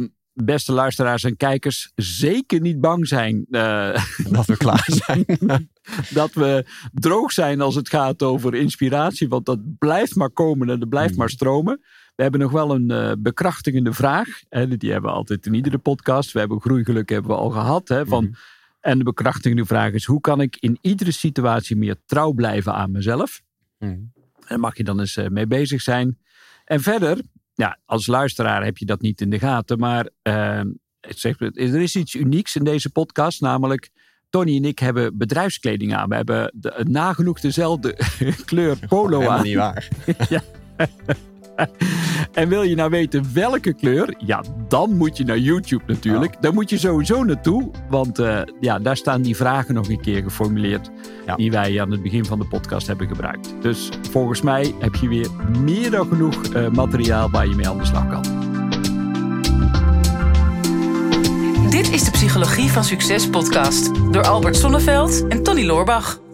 beste 0.44 0.72
luisteraars 0.72 1.24
en 1.24 1.36
kijkers, 1.36 1.92
zeker 1.94 2.60
niet 2.60 2.80
bang 2.80 3.06
zijn. 3.06 3.46
Uh, 3.50 4.04
dat 4.30 4.46
we 4.46 4.56
klaar 4.56 4.86
zijn. 4.86 5.24
dat 6.10 6.32
we 6.32 6.66
droog 6.92 7.32
zijn 7.32 7.60
als 7.60 7.74
het 7.74 7.88
gaat 7.88 8.22
over 8.22 8.54
inspiratie. 8.54 9.28
Want 9.28 9.46
dat 9.46 9.78
blijft 9.78 10.14
maar 10.14 10.30
komen 10.30 10.70
en 10.70 10.80
dat 10.80 10.88
blijft 10.88 11.12
mm. 11.12 11.18
maar 11.18 11.30
stromen. 11.30 11.80
We 12.16 12.22
hebben 12.22 12.40
nog 12.40 12.52
wel 12.52 12.74
een 12.74 12.90
uh, 12.90 13.12
bekrachtigende 13.18 13.92
vraag. 13.92 14.28
Hè, 14.48 14.76
die 14.76 14.92
hebben 14.92 15.10
we 15.10 15.16
altijd 15.16 15.46
in 15.46 15.54
iedere 15.54 15.78
podcast. 15.78 16.32
We 16.32 16.38
hebben 16.38 16.60
groeigeluk 16.60 17.08
hebben 17.08 17.30
we 17.30 17.36
al 17.36 17.50
gehad. 17.50 17.88
Hè, 17.88 18.06
van, 18.06 18.24
mm. 18.24 18.34
En 18.86 18.98
de 18.98 19.04
bekrachtigende 19.04 19.64
vraag 19.64 19.92
is: 19.92 20.04
hoe 20.04 20.20
kan 20.20 20.40
ik 20.40 20.56
in 20.60 20.78
iedere 20.80 21.12
situatie 21.12 21.76
meer 21.76 21.96
trouw 22.06 22.32
blijven 22.32 22.74
aan 22.74 22.90
mezelf? 22.90 23.42
Mm. 23.78 24.12
Daar 24.48 24.60
mag 24.60 24.76
je 24.76 24.84
dan 24.84 25.00
eens 25.00 25.16
uh, 25.16 25.28
mee 25.28 25.46
bezig 25.46 25.82
zijn. 25.82 26.18
En 26.64 26.80
verder, 26.80 27.20
ja, 27.54 27.78
als 27.84 28.06
luisteraar 28.06 28.64
heb 28.64 28.78
je 28.78 28.86
dat 28.86 29.00
niet 29.00 29.20
in 29.20 29.30
de 29.30 29.38
gaten. 29.38 29.78
Maar 29.78 30.08
uh, 30.22 30.60
zeg, 31.00 31.40
er 31.40 31.80
is 31.80 31.96
iets 31.96 32.14
unieks 32.14 32.56
in 32.56 32.64
deze 32.64 32.90
podcast. 32.90 33.40
Namelijk, 33.40 33.90
Tony 34.30 34.56
en 34.56 34.64
ik 34.64 34.78
hebben 34.78 35.18
bedrijfskleding 35.18 35.94
aan. 35.94 36.08
We 36.08 36.14
hebben 36.14 36.52
de, 36.54 36.84
nagenoeg 36.88 37.40
dezelfde 37.40 37.98
kleur 38.44 38.78
polo 38.88 39.20
aan. 39.20 39.26
Dat 39.26 39.38
is 39.38 39.42
niet 39.42 39.56
waar. 39.56 39.88
ja. 40.28 40.42
en 42.32 42.48
wil 42.48 42.62
je 42.62 42.74
nou 42.74 42.90
weten 42.90 43.26
welke 43.34 43.74
kleur? 43.74 44.14
Ja, 44.18 44.42
dan 44.68 44.96
moet 44.96 45.16
je 45.16 45.24
naar 45.24 45.38
YouTube 45.38 45.82
natuurlijk. 45.86 46.34
Oh. 46.34 46.40
Daar 46.40 46.54
moet 46.54 46.70
je 46.70 46.78
sowieso 46.78 47.24
naartoe. 47.24 47.70
Want 47.88 48.18
uh, 48.18 48.40
ja, 48.60 48.78
daar 48.78 48.96
staan 48.96 49.22
die 49.22 49.36
vragen 49.36 49.74
nog 49.74 49.88
een 49.88 50.00
keer 50.00 50.22
geformuleerd. 50.22 50.90
Ja. 51.26 51.36
Die 51.36 51.50
wij 51.50 51.80
aan 51.80 51.90
het 51.90 52.02
begin 52.02 52.24
van 52.24 52.38
de 52.38 52.46
podcast 52.46 52.86
hebben 52.86 53.08
gebruikt. 53.08 53.54
Dus 53.60 53.88
volgens 54.10 54.42
mij 54.42 54.74
heb 54.78 54.94
je 54.94 55.08
weer 55.08 55.28
meer 55.62 55.90
dan 55.90 56.06
genoeg 56.08 56.54
uh, 56.54 56.68
materiaal 56.68 57.30
waar 57.30 57.46
je 57.46 57.54
mee 57.54 57.68
aan 57.68 57.78
de 57.78 57.84
slag 57.84 58.08
kan. 58.08 58.22
Dit 61.70 61.92
is 61.92 62.04
de 62.04 62.10
Psychologie 62.10 62.70
van 62.70 62.84
Succes 62.84 63.30
podcast 63.30 64.12
door 64.12 64.26
Albert 64.26 64.56
Sonneveld 64.56 65.26
en 65.28 65.42
Tony 65.42 65.66
Loorbach. 65.66 66.25